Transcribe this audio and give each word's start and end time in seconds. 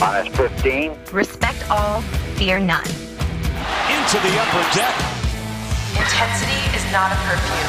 Minus 0.00 0.34
15. 0.34 0.96
Respect 1.12 1.70
all, 1.70 2.00
fear 2.40 2.58
none. 2.58 2.86
Into 2.86 4.16
the 4.24 4.32
upper 4.40 4.64
deck. 4.74 4.96
Intensity 5.92 6.56
is 6.74 6.90
not 6.90 7.12
a 7.12 7.16
perfume. 7.16 7.68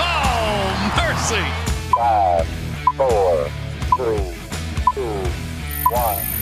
Oh, 0.00 0.72
mercy. 0.96 1.44
Five, 1.94 2.48
four, 2.96 3.50
three, 3.98 4.34
two, 4.94 5.30
one. 5.92 6.37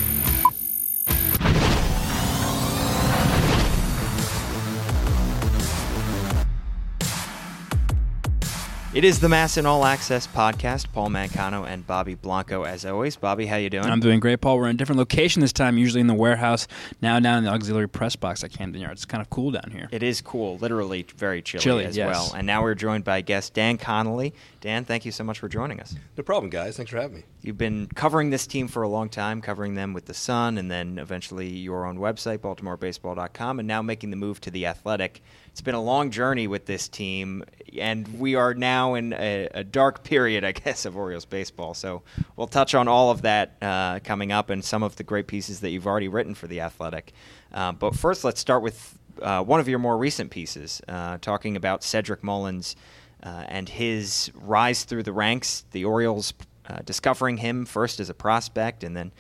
It 8.97 9.05
is 9.05 9.21
the 9.21 9.29
MASN 9.29 9.67
All 9.67 9.85
Access 9.85 10.27
podcast. 10.27 10.91
Paul 10.91 11.11
Mancano 11.11 11.69
and 11.69 11.87
Bobby 11.87 12.15
Blanco, 12.15 12.63
as 12.63 12.87
always. 12.87 13.15
Bobby, 13.15 13.45
how 13.45 13.57
you 13.57 13.69
doing? 13.69 13.85
I'm 13.85 14.01
doing 14.01 14.21
great, 14.21 14.41
Paul. 14.41 14.57
We're 14.57 14.69
in 14.69 14.77
a 14.77 14.79
different 14.79 14.99
location 14.99 15.43
this 15.43 15.53
time, 15.53 15.77
usually 15.77 16.01
in 16.01 16.07
the 16.07 16.15
warehouse. 16.15 16.67
Now 17.03 17.21
down 17.21 17.37
in 17.37 17.45
the 17.45 17.51
auxiliary 17.51 17.91
press 17.91 18.17
box 18.17 18.43
at 18.43 18.53
Camden 18.53 18.81
Yards. 18.81 19.03
It's 19.03 19.05
kind 19.05 19.21
of 19.21 19.29
cool 19.29 19.51
down 19.51 19.71
here. 19.71 19.91
It 19.93 20.03
is 20.03 20.23
cool, 20.23 20.57
literally 20.57 21.05
very 21.15 21.43
chilly, 21.43 21.63
Chilly, 21.63 21.85
as 21.85 21.95
yes. 21.95 22.09
well. 22.09 22.33
And 22.35 22.47
now 22.47 22.63
we're 22.63 22.75
joined 22.75 23.05
by 23.05 23.21
guest 23.21 23.53
Dan 23.53 23.77
Connolly. 23.77 24.33
Dan, 24.63 24.87
thank 24.87 25.05
you 25.05 25.13
so 25.13 25.25
much 25.25 25.41
for 25.41 25.49
joining 25.51 25.79
us. 25.79 25.95
No 26.17 26.23
problem, 26.23 26.49
guys. 26.49 26.79
Thanks 26.79 26.91
for 26.91 26.97
having 26.97 27.19
me. 27.19 27.25
You've 27.43 27.59
been 27.59 27.89
covering 27.95 28.31
this 28.31 28.47
team 28.47 28.67
for 28.67 28.83
a 28.83 28.89
long 28.89 29.11
time, 29.11 29.43
covering 29.43 29.75
them 29.75 29.93
with 29.93 30.07
the 30.07 30.15
Sun, 30.15 30.57
and 30.57 30.71
then 30.71 30.99
eventually 30.99 31.49
your 31.49 31.85
own 31.85 31.99
website, 31.99 32.39
BaltimoreBaseball.com, 32.39 33.59
and 33.59 33.69
now 33.69 33.83
making 33.83 34.09
the 34.09 34.17
move 34.17 34.41
to 34.41 34.51
the 34.51 34.67
Athletic. 34.67 35.23
It's 35.53 35.61
been 35.61 35.75
a 35.75 35.83
long 35.83 36.11
journey 36.11 36.49
with 36.49 36.67
this 36.67 36.89
team, 36.89 37.45
and 37.79 38.19
we 38.19 38.35
are 38.35 38.53
now 38.53 38.86
in 38.95 39.13
a, 39.13 39.49
a 39.53 39.65
dark 39.65 40.05
period, 40.05 40.45
I 40.45 40.53
guess, 40.65 40.85
of 40.85 40.97
Orioles 40.97 41.25
baseball. 41.25 41.75
So 41.75 42.03
we'll 42.37 42.47
touch 42.47 42.75
on 42.75 42.89
all 42.89 43.11
of 43.11 43.23
that 43.23 43.57
uh, 43.61 44.01
coming 44.01 44.33
up 44.33 44.51
and 44.51 44.65
some 44.65 44.83
of 44.83 44.97
the 44.97 45.05
great 45.05 45.27
pieces 45.27 45.61
that 45.61 45.71
you've 45.71 45.87
already 45.87 46.09
written 46.09 46.35
for 46.35 46.47
the 46.47 46.61
Athletic. 46.61 47.13
Uh, 47.53 47.73
but 47.73 47.95
first, 47.95 48.25
let's 48.25 48.41
start 48.41 48.63
with 48.63 48.99
uh, 49.21 49.43
one 49.43 49.61
of 49.61 49.69
your 49.69 49.79
more 49.79 49.97
recent 49.97 50.31
pieces, 50.31 50.81
uh, 50.89 51.19
talking 51.21 51.57
about 51.57 51.83
Cedric 51.83 52.23
Mullins 52.23 52.77
uh, 53.23 53.45
and 53.49 53.69
his 53.69 54.31
rise 54.35 54.85
through 54.85 55.03
the 55.03 55.13
ranks. 55.13 55.65
The 55.73 55.85
Orioles 55.85 56.35
uh, 56.69 56.81
discovering 56.85 57.39
him 57.39 57.65
first 57.65 58.01
as 58.01 58.11
a 58.11 58.15
prospect 58.15 58.85
and 58.85 58.97
then 58.97 59.13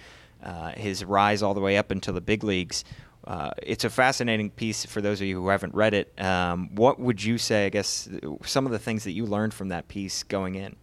his 0.77 1.05
rise 1.05 1.43
all 1.43 1.55
the 1.55 1.61
way 1.61 1.77
up 1.77 1.91
into 1.91 2.13
the 2.13 2.21
big 2.21 2.45
leagues. 2.45 2.85
Uh, 3.27 3.51
it's 3.63 3.85
a 3.85 3.91
fascinating 3.91 4.51
piece 4.51 4.87
for 4.87 5.01
those 5.01 5.21
of 5.21 5.27
you 5.27 5.41
who 5.41 5.49
haven't 5.49 5.75
read 5.75 5.95
it. 5.95 6.13
Um, 6.21 6.75
what 6.75 7.01
would 7.01 7.23
you 7.23 7.39
say, 7.39 7.67
I 7.67 7.69
guess, 7.71 8.09
some 8.45 8.67
of 8.67 8.73
the 8.73 8.79
things 8.79 9.05
that 9.05 9.13
you 9.13 9.27
learned 9.27 9.53
from 9.53 9.69
that 9.69 9.89
piece 9.89 10.23
going 10.23 10.55
in? 10.55 10.77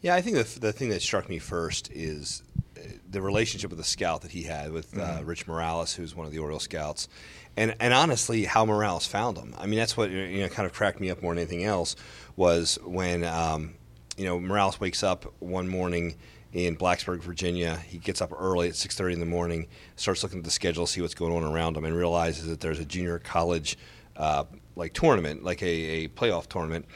Yeah, 0.00 0.14
I 0.14 0.20
think 0.20 0.36
the, 0.36 0.60
the 0.60 0.72
thing 0.72 0.88
that 0.88 1.02
struck 1.02 1.28
me 1.28 1.38
first 1.38 1.90
is 1.92 2.42
uh, 2.76 2.82
the 3.08 3.20
relationship 3.20 3.70
with 3.70 3.78
the 3.78 3.84
scout 3.84 4.22
that 4.22 4.32
he 4.32 4.42
had 4.42 4.72
with 4.72 4.98
uh, 4.98 5.20
Rich 5.22 5.46
Morales, 5.46 5.94
who's 5.94 6.14
one 6.14 6.26
of 6.26 6.32
the 6.32 6.38
Orioles 6.38 6.64
scouts, 6.64 7.08
and 7.56 7.74
and 7.78 7.94
honestly, 7.94 8.44
how 8.44 8.64
Morales 8.64 9.06
found 9.06 9.36
him. 9.36 9.54
I 9.58 9.66
mean, 9.66 9.78
that's 9.78 9.96
what 9.96 10.10
you 10.10 10.40
know 10.40 10.48
kind 10.48 10.66
of 10.66 10.72
cracked 10.72 10.98
me 10.98 11.10
up 11.10 11.22
more 11.22 11.34
than 11.34 11.42
anything 11.42 11.64
else 11.64 11.94
was 12.34 12.78
when 12.84 13.22
um, 13.22 13.74
you 14.16 14.24
know 14.24 14.40
Morales 14.40 14.80
wakes 14.80 15.02
up 15.04 15.32
one 15.38 15.68
morning 15.68 16.16
in 16.52 16.76
Blacksburg, 16.76 17.20
Virginia. 17.20 17.76
He 17.76 17.98
gets 17.98 18.20
up 18.20 18.32
early 18.38 18.68
at 18.68 18.74
6:30 18.74 19.14
in 19.14 19.20
the 19.20 19.26
morning, 19.26 19.68
starts 19.96 20.22
looking 20.22 20.38
at 20.38 20.44
the 20.44 20.50
schedule, 20.50 20.86
see 20.86 21.00
what's 21.00 21.14
going 21.14 21.32
on 21.32 21.44
around 21.44 21.76
him, 21.76 21.84
and 21.84 21.96
realizes 21.96 22.46
that 22.46 22.60
there's 22.60 22.78
a 22.78 22.84
junior 22.84 23.18
college 23.18 23.78
uh, 24.16 24.44
like 24.76 24.92
tournament, 24.92 25.42
like 25.42 25.62
a, 25.62 25.66
a 25.66 26.08
playoff 26.08 26.46
tournament 26.48 26.86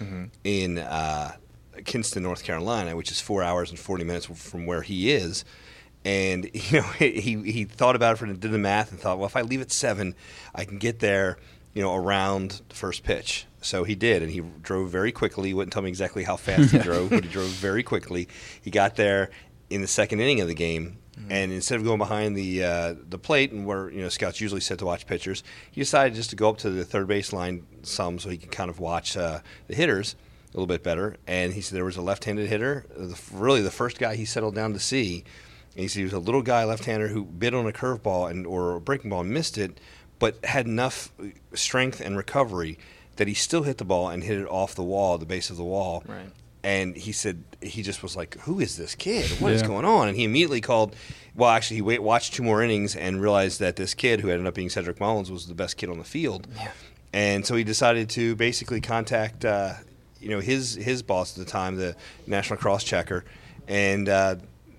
in 0.45 0.79
uh, 0.79 1.33
Kinston, 1.85 2.23
North 2.23 2.43
Carolina, 2.45 2.97
which 2.97 3.11
is 3.11 3.21
four 3.21 3.43
hours 3.43 3.71
and 3.71 3.79
40 3.79 4.05
minutes 4.05 4.27
from 4.27 4.67
where 4.67 4.83
he 4.83 5.11
is. 5.13 5.45
And 6.05 6.51
you 6.55 6.81
know, 6.81 6.87
he 6.99 7.51
he 7.51 7.65
thought 7.65 7.97
about 7.97 8.15
it 8.15 8.17
for 8.19 8.27
and 8.27 8.39
did 8.39 8.53
the 8.53 8.59
math 8.59 8.91
and 8.91 9.01
thought, 9.01 9.19
well, 9.19 9.27
if 9.27 9.37
I 9.37 9.43
leave 9.43 9.61
at 9.61 9.73
seven, 9.73 10.15
I 10.55 10.65
can 10.65 10.79
get 10.79 11.01
there, 11.01 11.39
you 11.75 11.83
know, 11.83 11.95
around 11.95 12.63
the 12.69 12.75
first 12.75 13.03
pitch. 13.03 13.47
So 13.63 13.83
he 13.83 13.97
did, 13.97 14.23
and 14.23 14.31
he 14.31 14.43
drove 14.63 14.91
very 14.91 15.11
quickly. 15.11 15.49
He 15.49 15.55
wouldn't 15.55 15.73
tell 15.73 15.83
me 15.83 15.89
exactly 15.89 16.23
how 16.23 16.37
fast 16.37 16.71
he 16.71 16.79
drove, 16.91 17.11
but 17.11 17.25
he 17.25 17.31
drove 17.31 17.49
very 17.49 17.83
quickly. 17.83 18.29
He 18.63 18.71
got 18.71 18.95
there 18.95 19.31
in 19.71 19.81
the 19.81 19.87
second 19.87 20.21
inning 20.21 20.41
of 20.41 20.49
the 20.49 20.55
game, 20.55 20.99
and 21.31 21.51
instead 21.51 21.77
of 21.77 21.85
going 21.85 21.99
behind 21.99 22.37
the 22.37 22.63
uh, 22.63 22.95
the 23.09 23.19
plate 23.19 23.51
and 23.51 23.67
where 23.67 23.91
you 23.91 24.03
know 24.03 24.09
scouts 24.09 24.41
usually 24.41 24.61
sit 24.61 24.79
to 24.79 24.85
watch 24.85 25.07
pitchers, 25.07 25.43
he 25.71 25.81
decided 25.81 26.15
just 26.15 26.31
to 26.31 26.37
go 26.37 26.51
up 26.51 26.59
to 26.59 26.71
the 26.71 26.85
third 26.85 27.09
base 27.09 27.33
line 27.33 27.67
some 27.83 28.19
so 28.19 28.29
he 28.29 28.37
could 28.37 28.53
kind 28.53 28.71
of 28.71 28.79
watch 28.79 29.17
uh, 29.17 29.41
the 29.67 29.75
hitters 29.75 30.15
a 30.53 30.57
little 30.57 30.67
bit 30.67 30.83
better. 30.83 31.17
And 31.27 31.53
he 31.53 31.61
said 31.61 31.77
there 31.77 31.85
was 31.85 31.97
a 31.97 32.03
left-handed 32.03 32.49
hitter, 32.49 32.87
the, 32.97 33.19
really 33.33 33.63
the 33.63 33.71
first 33.71 33.99
guy 33.99 34.15
he 34.15 34.25
settled 34.25 34.55
down 34.55 34.73
to 34.73 34.79
see. 34.79 35.25
And 35.75 35.83
he 35.83 35.89
said 35.89 35.99
he 35.99 36.05
was 36.05 36.13
a 36.13 36.19
little 36.19 36.43
guy, 36.43 36.65
left-hander, 36.65 37.09
who 37.09 37.25
bit 37.25 37.55
on 37.55 37.67
a 37.67 37.73
curveball 37.73 38.31
and 38.31 38.47
or 38.47 38.77
a 38.77 38.81
breaking 38.81 39.11
ball 39.11 39.21
and 39.21 39.31
missed 39.31 39.59
it, 39.59 39.79
but 40.19 40.43
had 40.45 40.67
enough 40.67 41.13
strength 41.55 42.01
and 42.01 42.17
recovery 42.17 42.79
that 43.17 43.29
he 43.29 43.35
still 43.35 43.65
hit 43.65 43.79
the 43.79 43.85
ball 43.85 44.09
and 44.09 44.23
hit 44.23 44.39
it 44.39 44.47
off 44.47 44.75
the 44.75 44.83
wall, 44.83 45.19
the 45.19 45.27
base 45.27 45.51
of 45.51 45.57
the 45.57 45.65
wall. 45.65 46.05
Right. 46.07 46.31
And 46.67 46.97
he 46.97 47.13
said 47.13 47.45
he 47.63 47.81
just 47.83 48.03
was 48.03 48.17
like, 48.17 48.37
"Who 48.41 48.59
is 48.59 48.77
this 48.77 48.97
kid? 48.97 49.31
What 49.41 49.53
is 49.53 49.61
Yeah. 49.63 49.69
going 49.69 49.85
on?" 49.85 50.09
And 50.09 50.17
he 50.17 50.25
immediately 50.25 50.61
called. 50.61 50.97
Well, 51.37 51.51
actually, 51.51 51.77
he 51.77 51.83
wait, 51.83 52.03
watched 52.03 52.35
two 52.35 52.43
more 52.43 52.61
innings 52.61 52.97
and 52.97 53.21
realized 53.23 53.61
that 53.61 53.77
this 53.77 53.95
kid, 53.95 54.21
who 54.21 54.31
ended 54.31 54.47
up 54.49 54.55
being 54.55 54.69
Cedric 54.71 54.99
Mullins, 54.99 55.31
was 55.31 55.47
the 55.47 55.55
best 55.55 55.77
kid 55.77 55.91
on 55.91 55.99
the 55.99 56.05
field. 56.05 56.49
And 57.13 57.47
so 57.47 57.55
he 57.55 57.63
decided 57.63 58.09
to 58.11 58.35
basically 58.35 58.81
contact, 58.81 59.45
uh, 59.45 59.75
you 60.21 60.29
know, 60.29 60.41
his 60.41 60.75
his 60.75 61.03
boss 61.05 61.39
at 61.39 61.45
the 61.45 61.49
time, 61.51 61.77
the 61.77 61.95
National 62.27 62.59
Cross 62.59 62.83
Checker, 62.85 63.25
and 63.69 64.09
uh, 64.09 64.35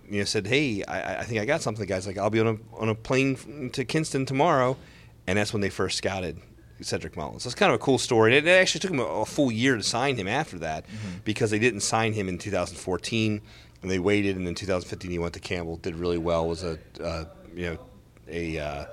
you 0.10 0.20
know 0.20 0.26
said, 0.26 0.46
"Hey, 0.46 0.84
I, 0.84 1.22
I 1.22 1.24
think 1.24 1.40
I 1.40 1.46
got 1.46 1.62
something." 1.62 1.80
The 1.80 1.86
guy's 1.94 2.06
like, 2.06 2.18
"I'll 2.18 2.30
be 2.30 2.42
on 2.42 2.48
a 2.48 2.58
on 2.82 2.90
a 2.90 2.96
plane 2.96 3.70
to 3.72 3.86
Kinston 3.86 4.26
tomorrow," 4.26 4.76
and 5.26 5.38
that's 5.38 5.54
when 5.54 5.62
they 5.62 5.70
first 5.70 5.98
scouted 5.98 6.38
Cedric 6.82 7.18
Mullins. 7.18 7.44
So 7.44 7.48
it's 7.48 7.56
kind 7.56 7.72
of 7.72 7.76
a 7.76 7.84
cool 7.84 7.98
story. 7.98 8.38
And 8.38 8.48
it, 8.48 8.52
actually 8.52 8.80
took 8.80 8.92
him 8.92 9.00
a, 9.00 9.04
a 9.04 9.26
full 9.26 9.52
year 9.52 9.76
to 9.76 9.84
sign 9.84 10.16
him 10.16 10.28
after 10.28 10.60
that 10.60 10.86
because 11.26 11.52
they 11.52 11.60
didn't 11.60 11.82
sign 11.82 12.14
him 12.14 12.30
in 12.30 12.38
2014, 12.38 13.42
and 13.82 13.92
they 13.92 14.00
waited. 14.00 14.36
And 14.36 14.48
in 14.48 14.56
2015, 14.56 15.12
he 15.12 15.20
went 15.20 15.34
to 15.34 15.40
Campbell, 15.40 15.78
did 15.78 15.96
really 15.96 16.18
well, 16.18 16.48
was 16.48 16.64
a 16.64 16.78
uh, 17.02 17.26
you 17.56 17.66
know 17.66 17.78
a 18.28 18.58
uh, 18.60 18.86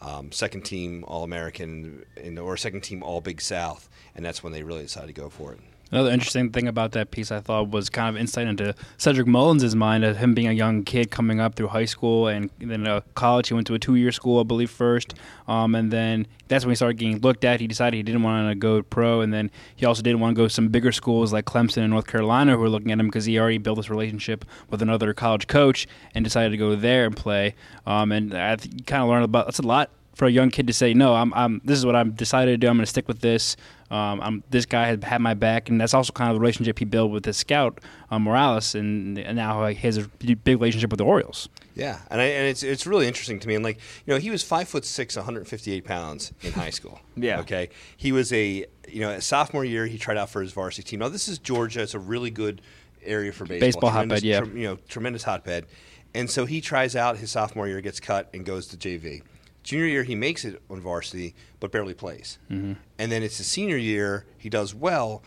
um, 0.00 0.32
second 0.32 0.62
team 0.62 1.04
All 1.06 1.24
American 1.24 2.04
or 2.38 2.56
second 2.56 2.82
team 2.82 3.02
All 3.02 3.20
Big 3.20 3.40
South, 3.40 3.88
and 4.14 4.24
that's 4.24 4.42
when 4.42 4.52
they 4.52 4.62
really 4.62 4.82
decided 4.82 5.14
to 5.14 5.20
go 5.20 5.28
for 5.28 5.52
it. 5.52 5.60
Another 5.94 6.10
interesting 6.10 6.50
thing 6.50 6.66
about 6.66 6.90
that 6.90 7.12
piece 7.12 7.30
I 7.30 7.38
thought 7.38 7.70
was 7.70 7.88
kind 7.88 8.08
of 8.08 8.20
insight 8.20 8.48
into 8.48 8.74
Cedric 8.96 9.28
Mullins' 9.28 9.76
mind 9.76 10.04
of 10.04 10.16
him 10.16 10.34
being 10.34 10.48
a 10.48 10.52
young 10.52 10.82
kid 10.82 11.12
coming 11.12 11.38
up 11.38 11.54
through 11.54 11.68
high 11.68 11.84
school 11.84 12.26
and 12.26 12.50
then 12.58 12.84
uh, 12.84 13.02
college. 13.14 13.46
He 13.46 13.54
went 13.54 13.68
to 13.68 13.74
a 13.74 13.78
two-year 13.78 14.10
school, 14.10 14.40
I 14.40 14.42
believe, 14.42 14.72
first, 14.72 15.14
um, 15.46 15.76
and 15.76 15.92
then 15.92 16.26
that's 16.48 16.64
when 16.64 16.72
he 16.72 16.74
started 16.74 16.98
getting 16.98 17.20
looked 17.20 17.44
at. 17.44 17.60
He 17.60 17.68
decided 17.68 17.96
he 17.96 18.02
didn't 18.02 18.24
want 18.24 18.50
to 18.50 18.56
go 18.56 18.82
pro, 18.82 19.20
and 19.20 19.32
then 19.32 19.52
he 19.76 19.86
also 19.86 20.02
didn't 20.02 20.18
want 20.18 20.34
to 20.34 20.42
go 20.42 20.48
to 20.48 20.52
some 20.52 20.66
bigger 20.66 20.90
schools 20.90 21.32
like 21.32 21.44
Clemson 21.44 21.82
and 21.82 21.90
North 21.90 22.08
Carolina 22.08 22.54
who 22.54 22.58
were 22.58 22.68
looking 22.68 22.90
at 22.90 22.98
him 22.98 23.06
because 23.06 23.26
he 23.26 23.38
already 23.38 23.58
built 23.58 23.76
this 23.76 23.88
relationship 23.88 24.44
with 24.70 24.82
another 24.82 25.14
college 25.14 25.46
coach 25.46 25.86
and 26.12 26.24
decided 26.24 26.50
to 26.50 26.56
go 26.56 26.74
there 26.74 27.06
and 27.06 27.16
play. 27.16 27.54
Um, 27.86 28.10
and 28.10 28.34
I 28.34 28.56
th- 28.56 28.84
kind 28.86 29.04
of 29.04 29.08
learned 29.10 29.26
about 29.26 29.46
that's 29.46 29.60
a 29.60 29.62
lot 29.62 29.90
for 30.14 30.26
a 30.26 30.30
young 30.30 30.50
kid 30.50 30.66
to 30.68 30.72
say, 30.72 30.94
no, 30.94 31.14
I'm, 31.14 31.32
I'm 31.34 31.60
this 31.64 31.78
is 31.78 31.84
what 31.86 31.96
I'm 31.96 32.12
decided 32.12 32.52
to 32.52 32.56
do. 32.56 32.68
I'm 32.68 32.76
going 32.76 32.84
to 32.84 32.90
stick 32.90 33.08
with 33.08 33.20
this. 33.20 33.56
Um, 33.90 34.20
I'm, 34.20 34.44
this 34.50 34.64
guy 34.66 34.86
had 34.86 35.04
had 35.04 35.20
my 35.20 35.34
back, 35.34 35.68
and 35.68 35.80
that's 35.80 35.94
also 35.94 36.12
kind 36.12 36.30
of 36.30 36.36
the 36.36 36.40
relationship 36.40 36.78
he 36.78 36.84
built 36.84 37.10
with 37.10 37.24
his 37.24 37.36
scout 37.36 37.80
uh, 38.10 38.18
Morales, 38.18 38.74
and, 38.74 39.18
and 39.18 39.36
now 39.36 39.66
he 39.66 39.74
has 39.74 39.98
a 39.98 40.08
big 40.08 40.46
relationship 40.46 40.90
with 40.90 40.98
the 40.98 41.04
Orioles. 41.04 41.48
Yeah, 41.74 41.98
and, 42.10 42.20
I, 42.20 42.24
and 42.24 42.48
it's 42.48 42.62
it's 42.62 42.86
really 42.86 43.06
interesting 43.06 43.38
to 43.40 43.48
me. 43.48 43.54
And 43.54 43.64
like 43.64 43.78
you 44.06 44.14
know, 44.14 44.18
he 44.20 44.30
was 44.30 44.42
five 44.42 44.68
foot 44.68 44.84
six, 44.84 45.16
158 45.16 45.84
pounds 45.84 46.32
in 46.42 46.52
high 46.52 46.70
school. 46.78 47.00
Yeah. 47.16 47.40
Okay. 47.40 47.68
He 47.96 48.10
was 48.12 48.32
a 48.32 48.64
you 48.88 49.00
know 49.00 49.10
a 49.10 49.20
sophomore 49.20 49.64
year. 49.64 49.86
He 49.86 49.98
tried 49.98 50.16
out 50.16 50.30
for 50.30 50.40
his 50.40 50.52
varsity 50.52 50.88
team. 50.88 51.00
Now 51.00 51.08
this 51.08 51.28
is 51.28 51.38
Georgia. 51.38 51.82
It's 51.82 51.94
a 51.94 51.98
really 51.98 52.30
good 52.30 52.62
area 53.04 53.32
for 53.32 53.44
baseball. 53.44 53.66
Baseball 53.66 53.90
Tremendous- 53.90 54.16
hotbed, 54.20 54.24
yeah. 54.24 54.38
trem- 54.38 54.56
you 54.56 54.64
know, 54.64 54.78
tremendous 54.88 55.22
hotbed. 55.24 55.66
And 56.14 56.30
so 56.30 56.46
he 56.46 56.60
tries 56.60 56.94
out 56.94 57.16
his 57.18 57.32
sophomore 57.32 57.66
year, 57.66 57.80
gets 57.80 57.98
cut, 58.00 58.30
and 58.32 58.44
goes 58.44 58.68
to 58.68 58.76
JV. 58.76 59.22
Junior 59.64 59.86
year, 59.86 60.04
he 60.04 60.14
makes 60.14 60.44
it 60.44 60.62
on 60.70 60.80
varsity, 60.80 61.34
but 61.58 61.72
barely 61.72 61.94
plays. 61.94 62.38
Mm-hmm. 62.50 62.74
And 62.98 63.10
then 63.10 63.22
it's 63.22 63.38
his 63.38 63.48
senior 63.48 63.76
year, 63.76 64.26
he 64.38 64.48
does 64.48 64.74
well, 64.74 65.22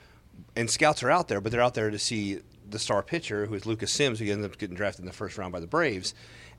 and 0.55 0.69
scouts 0.69 1.03
are 1.03 1.11
out 1.11 1.27
there, 1.27 1.41
but 1.41 1.51
they're 1.51 1.61
out 1.61 1.73
there 1.73 1.89
to 1.89 1.99
see 1.99 2.39
the 2.69 2.79
star 2.79 3.01
pitcher, 3.01 3.45
who 3.47 3.55
is 3.55 3.65
Lucas 3.65 3.91
Sims, 3.91 4.19
who 4.19 4.25
ended 4.25 4.49
up 4.49 4.57
getting 4.57 4.75
drafted 4.75 5.01
in 5.01 5.05
the 5.05 5.13
first 5.13 5.37
round 5.37 5.51
by 5.51 5.59
the 5.59 5.67
Braves. 5.67 6.13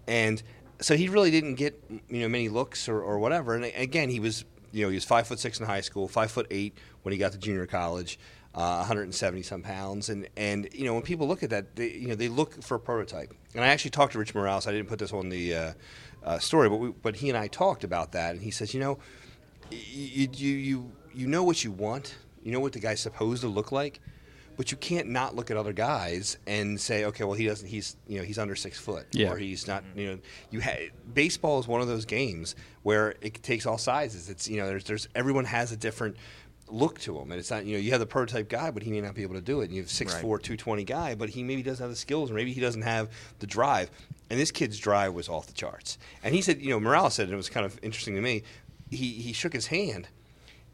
And 0.06 0.42
so 0.80 0.96
he 0.96 1.08
really 1.08 1.30
didn't 1.30 1.54
get 1.54 1.82
you 2.08 2.20
know 2.20 2.28
many 2.28 2.48
looks 2.48 2.88
or, 2.88 3.00
or 3.00 3.18
whatever. 3.18 3.54
And 3.54 3.64
again, 3.64 4.08
he 4.08 4.20
was 4.20 4.44
you 4.72 4.84
know 4.84 4.88
he 4.88 4.94
was 4.94 5.04
five 5.04 5.26
foot 5.26 5.38
six 5.38 5.60
in 5.60 5.66
high 5.66 5.80
school, 5.80 6.08
five 6.08 6.30
foot 6.30 6.46
eight 6.50 6.76
when 7.02 7.12
he 7.12 7.18
got 7.18 7.32
to 7.32 7.38
junior 7.38 7.66
college, 7.66 8.18
uh, 8.54 8.76
170 8.78 9.42
some 9.42 9.62
pounds. 9.62 10.08
And 10.08 10.28
and 10.36 10.68
you 10.72 10.84
know 10.84 10.94
when 10.94 11.02
people 11.02 11.26
look 11.26 11.42
at 11.42 11.50
that, 11.50 11.76
they 11.76 11.92
you 11.92 12.08
know 12.08 12.14
they 12.14 12.28
look 12.28 12.62
for 12.62 12.76
a 12.76 12.80
prototype. 12.80 13.34
And 13.54 13.64
I 13.64 13.68
actually 13.68 13.90
talked 13.90 14.12
to 14.12 14.18
Rich 14.18 14.34
Morales. 14.34 14.66
I 14.66 14.72
didn't 14.72 14.88
put 14.88 14.98
this 14.98 15.12
on 15.12 15.28
the 15.28 15.54
uh, 15.54 15.72
uh, 16.28 16.38
story, 16.38 16.68
but 16.68 16.76
we, 16.76 16.90
but 16.90 17.16
he 17.16 17.28
and 17.30 17.38
I 17.38 17.46
talked 17.48 17.84
about 17.84 18.12
that, 18.12 18.32
and 18.34 18.42
he 18.42 18.50
says, 18.50 18.74
you 18.74 18.80
know, 18.80 18.98
you 19.70 20.28
you 20.32 20.50
you 20.56 20.92
you 21.14 21.26
know 21.26 21.42
what 21.42 21.64
you 21.64 21.72
want, 21.72 22.16
you 22.42 22.52
know 22.52 22.60
what 22.60 22.72
the 22.74 22.80
guy's 22.80 23.00
supposed 23.00 23.40
to 23.42 23.48
look 23.48 23.72
like, 23.72 24.00
but 24.56 24.70
you 24.70 24.76
can't 24.76 25.08
not 25.08 25.34
look 25.34 25.50
at 25.50 25.56
other 25.56 25.72
guys 25.72 26.36
and 26.46 26.78
say, 26.80 27.04
okay, 27.06 27.24
well 27.24 27.34
he 27.34 27.46
doesn't. 27.46 27.66
He's 27.68 27.96
you 28.06 28.18
know 28.18 28.24
he's 28.24 28.38
under 28.38 28.54
six 28.56 28.78
foot, 28.78 29.06
Yeah. 29.12 29.30
or 29.32 29.36
he's 29.38 29.66
not. 29.66 29.84
You 29.96 30.06
know, 30.12 30.18
you 30.50 30.60
ha- 30.60 30.90
baseball 31.14 31.58
is 31.60 31.66
one 31.66 31.80
of 31.80 31.88
those 31.88 32.04
games 32.04 32.54
where 32.82 33.14
it 33.22 33.42
takes 33.42 33.64
all 33.66 33.78
sizes. 33.78 34.28
It's 34.28 34.48
you 34.48 34.58
know 34.58 34.66
there's 34.66 34.84
there's 34.84 35.08
everyone 35.14 35.46
has 35.46 35.72
a 35.72 35.76
different 35.76 36.16
look 36.70 36.98
to 37.00 37.18
him, 37.18 37.30
and 37.30 37.40
it's 37.40 37.50
not 37.50 37.64
you 37.64 37.72
know 37.74 37.78
you 37.80 37.90
have 37.92 38.00
the 38.00 38.06
prototype 38.06 38.50
guy, 38.50 38.70
but 38.70 38.82
he 38.82 38.90
may 38.90 39.00
not 39.00 39.14
be 39.14 39.22
able 39.22 39.34
to 39.34 39.40
do 39.40 39.62
it. 39.62 39.66
And 39.66 39.74
you 39.74 39.80
have 39.80 39.88
6'4", 39.90 40.06
Right. 40.06 40.20
220 40.22 40.84
guy, 40.84 41.14
but 41.14 41.30
he 41.30 41.42
maybe 41.42 41.62
doesn't 41.62 41.82
have 41.82 41.88
the 41.90 41.96
skills, 41.96 42.30
or 42.30 42.34
maybe 42.34 42.52
he 42.52 42.60
doesn't 42.60 42.82
have 42.82 43.08
the 43.38 43.46
drive. 43.46 43.90
And 44.30 44.38
this 44.38 44.50
kid's 44.50 44.78
drive 44.78 45.14
was 45.14 45.28
off 45.28 45.46
the 45.46 45.52
charts. 45.54 45.96
And 46.22 46.34
he 46.34 46.42
said, 46.42 46.60
you 46.60 46.70
know, 46.70 46.80
Morales 46.80 47.14
said, 47.14 47.24
and 47.24 47.32
it 47.34 47.36
was 47.36 47.48
kind 47.48 47.64
of 47.64 47.78
interesting 47.82 48.14
to 48.14 48.20
me. 48.20 48.42
He 48.90 49.12
he 49.12 49.32
shook 49.32 49.52
his 49.52 49.66
hand. 49.68 50.08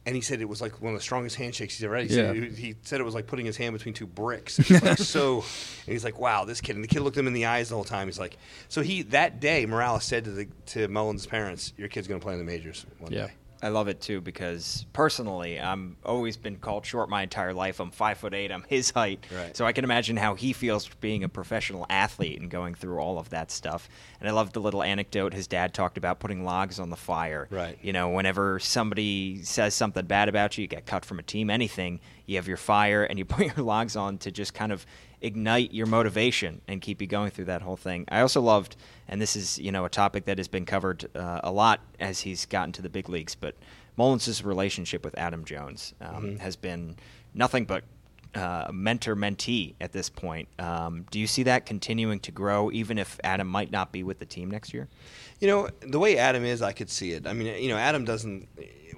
And 0.06 0.14
he 0.14 0.20
said 0.20 0.42
it 0.42 0.48
was 0.50 0.60
like 0.60 0.82
one 0.82 0.92
of 0.92 0.98
the 0.98 1.02
strongest 1.02 1.36
handshakes 1.36 1.76
he's 1.78 1.84
ever 1.84 1.96
had. 1.96 2.04
He, 2.08 2.14
said, 2.14 2.36
Yeah. 2.36 2.42
he 2.42 2.54
he 2.54 2.74
said 2.82 3.00
it 3.00 3.04
was 3.04 3.14
like 3.14 3.26
putting 3.26 3.46
his 3.46 3.56
hand 3.56 3.72
between 3.72 3.94
two 3.94 4.06
bricks. 4.06 4.58
Was 4.58 4.82
like 4.82 4.98
so, 4.98 5.36
and 5.36 5.92
he's 5.92 6.04
like, 6.04 6.18
"Wow, 6.18 6.44
this 6.44 6.60
kid." 6.60 6.74
And 6.76 6.84
the 6.84 6.88
kid 6.88 7.00
looked 7.00 7.16
him 7.16 7.26
in 7.26 7.32
the 7.32 7.46
eyes 7.46 7.70
the 7.70 7.74
whole 7.74 7.84
time. 7.84 8.06
He's 8.08 8.18
like, 8.18 8.36
so 8.68 8.82
he 8.82 9.00
that 9.04 9.40
day, 9.40 9.64
Morales 9.64 10.04
said 10.04 10.24
to 10.24 10.30
the 10.30 10.46
to 10.66 10.88
Mullins' 10.88 11.24
parents, 11.26 11.72
"Your 11.78 11.88
kid's 11.88 12.06
going 12.06 12.20
to 12.20 12.24
play 12.24 12.34
in 12.34 12.38
the 12.38 12.44
majors 12.44 12.84
one 12.98 13.12
Yeah. 13.12 13.28
day." 13.28 13.32
I 13.64 13.69
love 13.69 13.88
it 13.88 14.00
too 14.02 14.20
because 14.20 14.84
personally, 14.93 15.58
I'm 15.58 15.96
always 16.05 16.37
been 16.37 16.56
called 16.56 16.84
short 16.84 17.08
my 17.08 17.22
entire 17.22 17.55
life. 17.55 17.81
I'm 17.81 17.90
five 17.90 18.19
foot 18.19 18.34
eight. 18.34 18.52
I'm 18.52 18.62
his 18.69 18.90
height, 18.90 19.25
Right. 19.34 19.56
so 19.56 19.64
I 19.64 19.72
can 19.72 19.84
imagine 19.84 20.19
how 20.19 20.34
he 20.34 20.52
feels 20.52 20.87
being 21.00 21.25
a 21.25 21.31
professional 21.31 21.87
athlete 21.88 22.38
and 22.40 22.50
going 22.50 22.75
through 22.75 22.99
all 22.99 23.19
of 23.19 23.31
that 23.31 23.50
stuff. 23.50 23.88
And 24.20 24.28
I 24.28 24.32
love 24.32 24.52
the 24.52 24.61
little 24.61 24.82
anecdote 24.82 25.32
his 25.32 25.46
dad 25.46 25.72
talked 25.72 25.96
about 25.96 26.20
putting 26.20 26.44
logs 26.44 26.78
on 26.78 26.90
the 26.90 26.96
fire. 26.96 27.49
Right. 27.50 27.78
You 27.81 27.94
know, 27.94 28.11
whenever 28.11 28.58
somebody 28.58 29.43
says 29.44 29.75
something 29.75 30.05
bad 30.05 30.28
about 30.28 30.58
you, 30.58 30.62
you 30.62 30.69
get 30.69 30.84
cut 30.84 31.05
from 31.06 31.19
a 31.19 31.22
team, 31.22 31.49
anything, 31.49 32.00
you 32.26 32.37
have 32.37 32.46
your 32.46 32.58
fire 32.58 33.05
and 33.05 33.19
you 33.19 33.25
put 33.37 33.46
your 33.56 33.64
logs 33.64 33.96
on 33.96 34.19
to 34.19 34.31
just 34.31 34.52
kind 34.52 34.72
of 34.72 34.84
ignite 35.25 35.73
your 35.73 35.87
motivation 35.87 36.61
and 36.69 36.81
keep 36.81 37.00
you 37.00 37.06
going 37.06 37.31
through 37.31 37.47
that 37.47 37.62
whole 37.62 37.76
thing. 37.76 38.05
I 38.09 38.21
also 38.21 38.41
loved, 38.41 38.76
and 39.09 39.21
this 39.21 39.35
is 39.35 39.59
you 39.59 39.73
know 39.73 39.85
a 39.85 39.88
topic 39.88 40.26
that 40.26 40.38
has 40.38 40.49
been 40.49 40.67
covered 40.67 41.06
uh, 41.17 41.41
a 41.43 41.50
lot 41.50 41.81
as 41.99 42.21
he's 42.21 42.47
gotten 42.47 42.73
to 42.73 42.82
the 42.82 42.88
big 42.88 43.09
leagues, 43.09 43.35
but 43.35 43.55
Mullins' 43.97 44.44
relationship 44.44 45.05
with 45.05 45.17
Adam 45.19 45.44
Jones 45.44 45.94
um, 46.00 46.38
has 46.38 46.56
been 46.56 46.97
nothing 47.32 47.65
but 47.65 47.85
uh, 48.35 48.69
mentor 48.73 49.15
mentee 49.15 49.75
at 49.81 49.93
this 49.93 50.11
point. 50.11 50.49
Um, 50.59 51.06
do 51.11 51.21
you 51.21 51.26
see 51.26 51.44
that 51.44 51.67
continuing 51.67 52.21
to 52.21 52.32
grow, 52.32 52.71
even 52.73 52.99
if 52.99 53.21
Adam 53.23 53.47
might 53.47 53.71
not 53.71 53.93
be 53.93 54.03
with 54.03 54.19
the 54.19 54.26
team 54.26 54.50
next 54.50 54.75
year? 54.75 54.88
You 55.41 55.49
know, 55.49 55.69
the 55.81 55.99
way 55.99 56.19
Adam 56.19 56.44
is, 56.44 56.61
I 56.61 56.73
could 56.73 56.91
see 56.91 57.12
it. 57.12 57.26
I 57.26 57.32
mean, 57.32 57.62
you 57.62 57.69
know, 57.69 57.76
Adam 57.76 58.05
doesn't. 58.05 58.49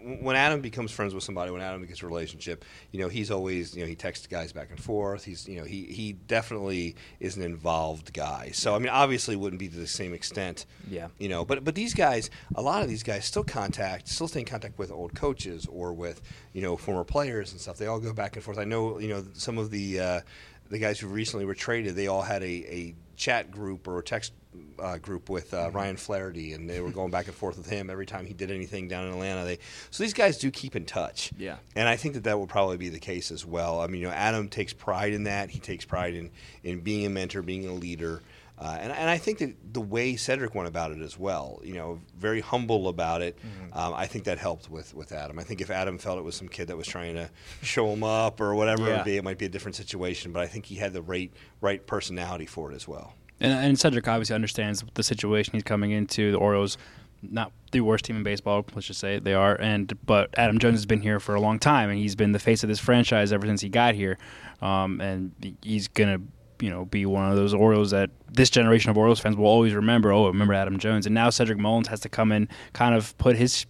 When 0.07 0.37
Adam 0.37 0.61
becomes 0.61 0.93
friends 0.93 1.15
with 1.15 1.25
somebody, 1.25 1.51
when 1.51 1.61
Adam 1.61 1.85
gets 1.85 2.03
a 2.03 2.07
relationship, 2.07 2.65
you 2.93 3.01
know, 3.01 3.09
he's 3.09 3.31
always, 3.31 3.75
you 3.75 3.83
know, 3.83 3.89
he 3.89 3.97
texts 3.97 4.27
guys 4.27 4.53
back 4.53 4.71
and 4.71 4.81
forth. 4.81 5.25
He's, 5.25 5.49
you 5.49 5.59
know, 5.59 5.65
he 5.65 5.85
he 5.85 6.13
definitely 6.13 6.95
is 7.19 7.37
an 7.37 7.43
involved 7.43 8.13
guy. 8.13 8.51
So 8.53 8.75
I 8.75 8.79
mean, 8.79 8.89
obviously, 8.89 9.35
it 9.35 9.39
wouldn't 9.39 9.59
be 9.59 9.69
to 9.69 9.77
the 9.77 9.87
same 9.87 10.15
extent. 10.15 10.67
Yeah. 10.89 11.09
You 11.19 11.29
know, 11.29 11.45
but 11.45 11.65
but 11.65 11.75
these 11.75 11.95
guys, 11.95 12.31
a 12.55 12.63
lot 12.63 12.83
of 12.83 12.89
these 12.89 13.03
guys 13.03 13.25
still 13.25 13.45
contact, 13.45 14.09
still 14.09 14.29
stay 14.29 14.41
in 14.41 14.47
contact 14.47 14.79
with 14.79 14.93
old 14.93 15.15
coaches 15.15 15.67
or 15.67 15.93
with 15.93 16.23
you 16.53 16.63
know 16.63 16.77
former 16.77 17.05
players 17.05 17.53
and 17.53 17.61
stuff. 17.61 17.77
They 17.77 17.87
all 17.87 18.01
go 18.01 18.13
back 18.13 18.37
and 18.37 18.45
forth. 18.45 18.59
I 18.59 18.65
know, 18.65 18.99
you 18.99 19.09
know, 19.09 19.25
some 19.33 19.59
of 19.59 19.71
the 19.71 20.01
uh, 20.01 20.21
the 20.69 20.79
guys 20.79 20.99
who 20.99 21.09
recently 21.09 21.45
were 21.45 21.55
traded, 21.55 21.95
they 21.97 22.07
all 22.07 22.23
had 22.23 22.43
a, 22.43 22.47
a 22.47 22.95
chat 23.17 23.51
group 23.51 23.89
or 23.89 23.99
a 23.99 24.03
text 24.03 24.33
uh, 24.79 24.99
group 24.99 25.29
with 25.29 25.53
uh, 25.55 25.71
Ryan 25.71 25.97
Flaherty, 25.97 26.53
and 26.53 26.69
they 26.69 26.81
were 26.81 26.91
going 26.91 27.11
back 27.11 27.27
and 27.27 27.35
forth 27.35 27.57
with 27.57 27.69
him 27.69 27.91
every 27.91 28.07
time 28.07 28.27
he 28.27 28.35
did 28.35 28.51
anything 28.51 28.89
down 28.89 29.07
in 29.07 29.13
Atlanta. 29.13 29.45
They 29.45 29.59
so 29.91 30.03
these 30.03 30.15
guys 30.15 30.39
do 30.39 30.51
keep 30.51 30.77
in 30.77 30.85
touch. 30.85 31.33
Yeah. 31.39 31.57
and 31.75 31.89
I 31.89 31.97
think 31.97 32.15
that 32.15 32.25
that 32.25 32.39
will 32.39 32.47
probably 32.47 32.77
be 32.77 32.89
the 32.89 32.99
case 32.99 33.31
as 33.31 33.45
well. 33.45 33.81
I 33.81 33.87
mean, 33.87 34.01
you 34.03 34.09
know, 34.09 34.15
Adam 34.15 34.49
takes 34.49 34.73
pride 34.73 35.13
in 35.13 35.25
that. 35.25 35.51
He 35.51 35.59
takes 35.59 35.85
pride 35.85 36.15
in 36.15 36.31
in 36.63 36.81
being 36.81 37.07
a 37.07 37.11
mentor, 37.11 37.43
being 37.43 37.67
a 37.67 37.73
leader. 37.73 38.23
Uh, 38.59 38.79
and, 38.81 38.91
and 38.91 39.11
I 39.11 39.19
think 39.19 39.39
that 39.39 39.75
the 39.75 39.83
way 39.83 40.17
Cedric 40.17 40.55
went 40.55 40.67
about 40.67 40.91
it 40.91 41.01
as 41.01 41.19
well, 41.19 41.61
you 41.63 41.75
know, 41.75 42.01
very 42.19 42.41
humble 42.41 42.89
about 42.89 43.21
it. 43.21 43.39
Um, 43.75 43.93
I 43.93 44.07
think 44.07 44.25
that 44.25 44.39
helped 44.39 44.71
with, 44.71 44.95
with 44.95 45.13
Adam. 45.13 45.39
I 45.39 45.43
think 45.43 45.61
if 45.61 45.71
Adam 45.71 45.99
felt 45.99 46.19
it 46.19 46.23
was 46.23 46.35
some 46.35 46.49
kid 46.49 46.69
that 46.69 46.77
was 46.77 46.87
trying 46.87 47.15
to 47.17 47.29
show 47.61 47.93
him 47.93 48.03
up 48.03 48.41
or 48.41 48.55
whatever 48.55 48.89
it 48.89 48.97
would 48.97 49.05
be, 49.05 49.17
it 49.19 49.25
might 49.25 49.37
be 49.37 49.45
a 49.45 49.51
different 49.51 49.77
situation. 49.77 50.33
But 50.33 50.43
I 50.43 50.47
think 50.47 50.65
he 50.65 50.77
had 50.77 50.95
the 50.95 51.03
right 51.03 51.31
right 51.61 51.87
personality 51.87 52.47
for 52.47 52.73
it 52.73 52.75
as 52.75 52.89
well. 52.89 53.13
And, 53.41 53.53
and 53.53 53.79
Cedric 53.79 54.09
obviously 54.09 54.35
understands 54.35 54.83
the 54.95 55.03
situation 55.03 55.53
he's 55.53 55.63
coming 55.63 55.91
into. 55.91 56.33
The 56.33 56.39
Orioles, 56.39 56.79
not 57.23 57.53
the 57.73 57.83
worst 57.83 58.07
team 58.07 58.17
in 58.17 58.23
baseball, 58.23 58.65
let's 58.75 58.87
just 58.87 59.01
say 59.01 59.19
they 59.19 59.35
are. 59.35 59.61
And 59.61 59.93
but 60.07 60.31
Adam 60.39 60.59
Jones 60.59 60.77
has 60.77 60.87
been 60.87 61.03
here 61.03 61.21
for 61.21 61.35
a 61.35 61.41
long 61.41 61.59
time, 61.59 61.91
and 61.91 61.99
he's 61.99 62.15
been 62.17 62.33
the 62.33 62.39
face 62.39 62.63
of 62.63 62.71
this 62.71 62.79
franchise 62.79 63.35
ever 63.35 63.47
since 63.47 63.61
he 63.61 63.69
got 63.69 63.95
here. 63.95 64.17
Um, 64.63 65.03
and 65.03 65.57
he's 65.63 65.89
gonna, 65.89 66.21
you 66.61 66.71
know, 66.71 66.85
be 66.85 67.07
one 67.07 67.31
of 67.31 67.37
those 67.37 67.55
Orioles 67.55 67.91
that 67.91 68.11
this 68.33 68.51
generation 68.51 68.91
of 68.91 68.97
Orioles 68.97 69.21
fans 69.21 69.37
will 69.37 69.47
always 69.47 69.75
remember. 69.75 70.13
Oh, 70.13 70.27
remember 70.27 70.55
Adam 70.55 70.79
Jones. 70.79 71.07
And 71.07 71.15
now 71.15 71.31
Cedric 71.31 71.59
Mullins 71.59 71.89
has 71.89 72.01
to 72.01 72.09
come 72.09 72.33
in, 72.33 72.49
kind 72.73 72.95
of 72.95 73.17
put 73.19 73.37
his 73.37 73.67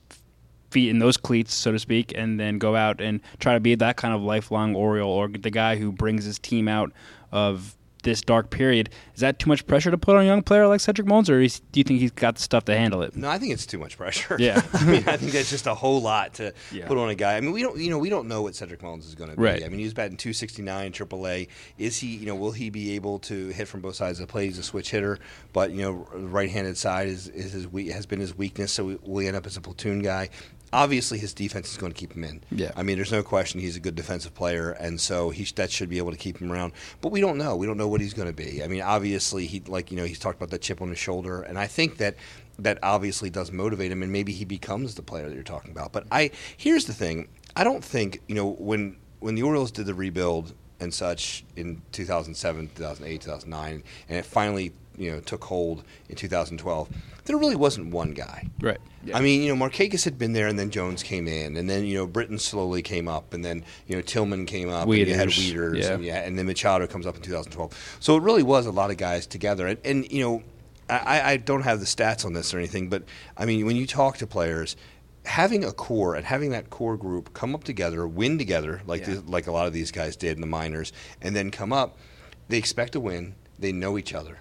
feet 0.70 0.90
in 0.90 0.98
those 0.98 1.16
cleats, 1.16 1.54
so 1.54 1.72
to 1.72 1.78
speak, 1.78 2.12
and 2.16 2.38
then 2.38 2.58
go 2.58 2.76
out 2.76 3.00
and 3.00 3.20
try 3.38 3.54
to 3.54 3.60
be 3.60 3.74
that 3.76 3.96
kind 3.96 4.14
of 4.14 4.22
lifelong 4.22 4.74
Oriole 4.74 5.10
or 5.10 5.28
the 5.28 5.50
guy 5.50 5.76
who 5.76 5.92
brings 5.92 6.24
his 6.24 6.38
team 6.38 6.68
out 6.68 6.92
of 7.32 7.76
this 8.06 8.22
dark 8.22 8.48
period. 8.50 8.88
Is 9.14 9.20
that 9.20 9.38
too 9.38 9.48
much 9.48 9.66
pressure 9.66 9.90
to 9.90 9.98
put 9.98 10.16
on 10.16 10.22
a 10.22 10.24
young 10.24 10.42
player 10.42 10.66
like 10.66 10.80
Cedric 10.80 11.06
Mullins, 11.06 11.28
or 11.28 11.40
is, 11.42 11.60
do 11.72 11.80
you 11.80 11.84
think 11.84 12.00
he's 12.00 12.12
got 12.12 12.36
the 12.36 12.40
stuff 12.42 12.64
to 12.66 12.76
handle 12.76 13.02
it? 13.02 13.14
No, 13.16 13.28
I 13.28 13.38
think 13.38 13.52
it's 13.52 13.66
too 13.66 13.78
much 13.78 13.98
pressure. 13.98 14.36
Yeah. 14.38 14.62
I 14.72 14.84
mean, 14.84 15.04
I 15.06 15.16
think 15.18 15.32
that's 15.32 15.50
just 15.50 15.66
a 15.66 15.74
whole 15.74 16.00
lot 16.00 16.34
to 16.34 16.54
Yeah. 16.72 16.86
put 16.86 16.96
on 16.96 17.10
a 17.10 17.14
guy. 17.14 17.36
I 17.36 17.40
mean, 17.40 17.52
we 17.52 17.62
don't, 17.62 17.76
you 17.78 17.90
know, 17.90 17.98
we 17.98 18.08
don't 18.08 18.28
know 18.28 18.42
what 18.42 18.54
Cedric 18.54 18.82
Mullins 18.82 19.06
is 19.06 19.14
going 19.14 19.30
to 19.30 19.36
be. 19.36 19.42
Right. 19.42 19.64
I 19.64 19.68
mean, 19.68 19.78
he 19.80 19.84
was 19.84 19.92
batting 19.94 20.16
269 20.16 20.92
AAA. 20.92 21.48
Is 21.78 21.98
he, 21.98 22.16
you 22.16 22.26
know, 22.26 22.36
will 22.36 22.52
he 22.52 22.70
be 22.70 22.94
able 22.94 23.18
to 23.20 23.48
hit 23.48 23.66
from 23.68 23.80
both 23.80 23.96
sides 23.96 24.20
of 24.20 24.26
the 24.26 24.30
plate? 24.32 24.46
He's 24.46 24.58
a 24.58 24.62
switch 24.62 24.90
hitter, 24.90 25.18
but 25.52 25.72
you 25.72 25.82
know, 25.82 26.06
the 26.14 26.26
right-handed 26.28 26.76
side 26.78 27.08
is, 27.08 27.28
is 27.28 27.52
his 27.52 27.66
has 27.92 28.06
been 28.06 28.20
his 28.20 28.36
weakness. 28.36 28.72
So 28.72 28.98
will 29.02 29.18
he 29.18 29.26
end 29.28 29.36
up 29.36 29.46
as 29.46 29.56
a 29.56 29.60
platoon 29.60 30.00
guy? 30.00 30.30
Obviously, 30.76 31.18
his 31.18 31.32
defense 31.32 31.70
is 31.70 31.78
going 31.78 31.90
to 31.90 31.98
keep 31.98 32.12
him 32.12 32.22
in. 32.22 32.44
Yeah. 32.50 32.70
I 32.76 32.82
mean, 32.82 32.96
there's 32.96 33.10
no 33.10 33.22
question 33.22 33.60
he's 33.60 33.76
a 33.76 33.80
good 33.80 33.94
defensive 33.94 34.34
player, 34.34 34.72
and 34.72 35.00
so 35.00 35.30
he 35.30 35.44
that 35.56 35.70
should 35.70 35.88
be 35.88 35.98
able 35.98 36.10
to 36.10 36.18
keep 36.18 36.38
him 36.38 36.52
around. 36.52 36.72
But 37.00 37.12
we 37.12 37.20
don't 37.20 37.38
know. 37.38 37.56
We 37.56 37.66
don't 37.66 37.78
know 37.78 37.88
what 37.88 38.00
he's 38.00 38.12
going 38.12 38.28
to 38.28 38.34
be. 38.34 38.62
I 38.62 38.68
mean, 38.68 38.82
obviously, 38.82 39.46
he 39.46 39.60
like 39.66 39.90
you 39.90 39.96
know 39.96 40.04
he's 40.04 40.18
talked 40.18 40.36
about 40.36 40.50
that 40.50 40.60
chip 40.60 40.82
on 40.82 40.88
his 40.90 40.98
shoulder, 40.98 41.40
and 41.42 41.58
I 41.58 41.66
think 41.66 41.96
that 41.96 42.16
that 42.58 42.78
obviously 42.82 43.30
does 43.30 43.50
motivate 43.50 43.90
him, 43.90 44.02
and 44.02 44.12
maybe 44.12 44.32
he 44.32 44.44
becomes 44.44 44.94
the 44.94 45.02
player 45.02 45.28
that 45.28 45.34
you're 45.34 45.42
talking 45.42 45.70
about. 45.70 45.92
But 45.92 46.06
I 46.10 46.30
here's 46.56 46.84
the 46.84 46.94
thing: 46.94 47.28
I 47.56 47.64
don't 47.64 47.82
think 47.82 48.20
you 48.28 48.34
know 48.34 48.50
when 48.58 48.96
when 49.20 49.34
the 49.34 49.42
Orioles 49.42 49.70
did 49.70 49.86
the 49.86 49.94
rebuild 49.94 50.54
and 50.78 50.92
such 50.92 51.44
in 51.56 51.80
2007, 51.92 52.70
2008, 52.74 53.20
2009, 53.22 53.82
and 54.08 54.18
it 54.18 54.26
finally 54.26 54.72
you 54.98 55.10
know 55.12 55.20
took 55.20 55.44
hold 55.44 55.84
in 56.08 56.16
2012. 56.16 56.88
There 57.24 57.36
really 57.36 57.56
wasn't 57.56 57.92
one 57.92 58.12
guy. 58.12 58.48
Right. 58.60 58.78
I 59.12 59.20
mean, 59.20 59.42
you 59.42 59.54
know, 59.54 59.64
Markakis 59.68 60.04
had 60.04 60.18
been 60.18 60.32
there, 60.32 60.46
and 60.48 60.58
then 60.58 60.70
Jones 60.70 61.02
came 61.02 61.26
in, 61.28 61.56
and 61.56 61.68
then 61.68 61.84
you 61.84 61.96
know, 61.96 62.06
Britton 62.06 62.38
slowly 62.38 62.82
came 62.82 63.08
up, 63.08 63.34
and 63.34 63.44
then 63.44 63.64
you 63.86 63.96
know, 63.96 64.02
Tillman 64.02 64.46
came 64.46 64.68
up, 64.68 64.88
and 64.88 64.94
you 65.08 65.14
had 65.14 65.28
Wieters, 65.28 65.82
yeah. 65.82 65.92
and, 65.92 66.04
yeah, 66.04 66.16
and 66.22 66.38
then 66.38 66.46
Machado 66.46 66.86
comes 66.86 67.06
up 67.06 67.16
in 67.16 67.22
2012. 67.22 67.96
So 68.00 68.16
it 68.16 68.22
really 68.22 68.42
was 68.42 68.66
a 68.66 68.72
lot 68.72 68.90
of 68.90 68.96
guys 68.96 69.26
together, 69.26 69.66
and, 69.66 69.78
and 69.84 70.10
you 70.10 70.22
know, 70.24 70.42
I, 70.88 71.32
I 71.32 71.36
don't 71.36 71.62
have 71.62 71.80
the 71.80 71.86
stats 71.86 72.24
on 72.24 72.32
this 72.32 72.54
or 72.54 72.58
anything, 72.58 72.88
but 72.88 73.02
I 73.36 73.44
mean, 73.44 73.66
when 73.66 73.76
you 73.76 73.86
talk 73.86 74.18
to 74.18 74.26
players. 74.26 74.76
Having 75.24 75.64
a 75.64 75.72
core 75.72 76.14
and 76.14 76.24
having 76.24 76.50
that 76.50 76.70
core 76.70 76.96
group 76.96 77.34
come 77.34 77.52
up 77.52 77.64
together, 77.64 78.06
win 78.06 78.38
together, 78.38 78.80
like 78.86 79.00
Yeah. 79.00 79.14
the, 79.14 79.22
like 79.22 79.48
a 79.48 79.50
lot 79.50 79.66
of 79.66 79.72
these 79.72 79.90
guys 79.90 80.14
did 80.14 80.36
in 80.36 80.40
the 80.40 80.46
minors, 80.46 80.92
and 81.20 81.34
then 81.34 81.50
come 81.50 81.72
up, 81.72 81.98
they 82.46 82.58
expect 82.58 82.92
to 82.92 83.00
win. 83.00 83.34
They 83.58 83.72
know 83.72 83.98
each 83.98 84.14
other, 84.14 84.38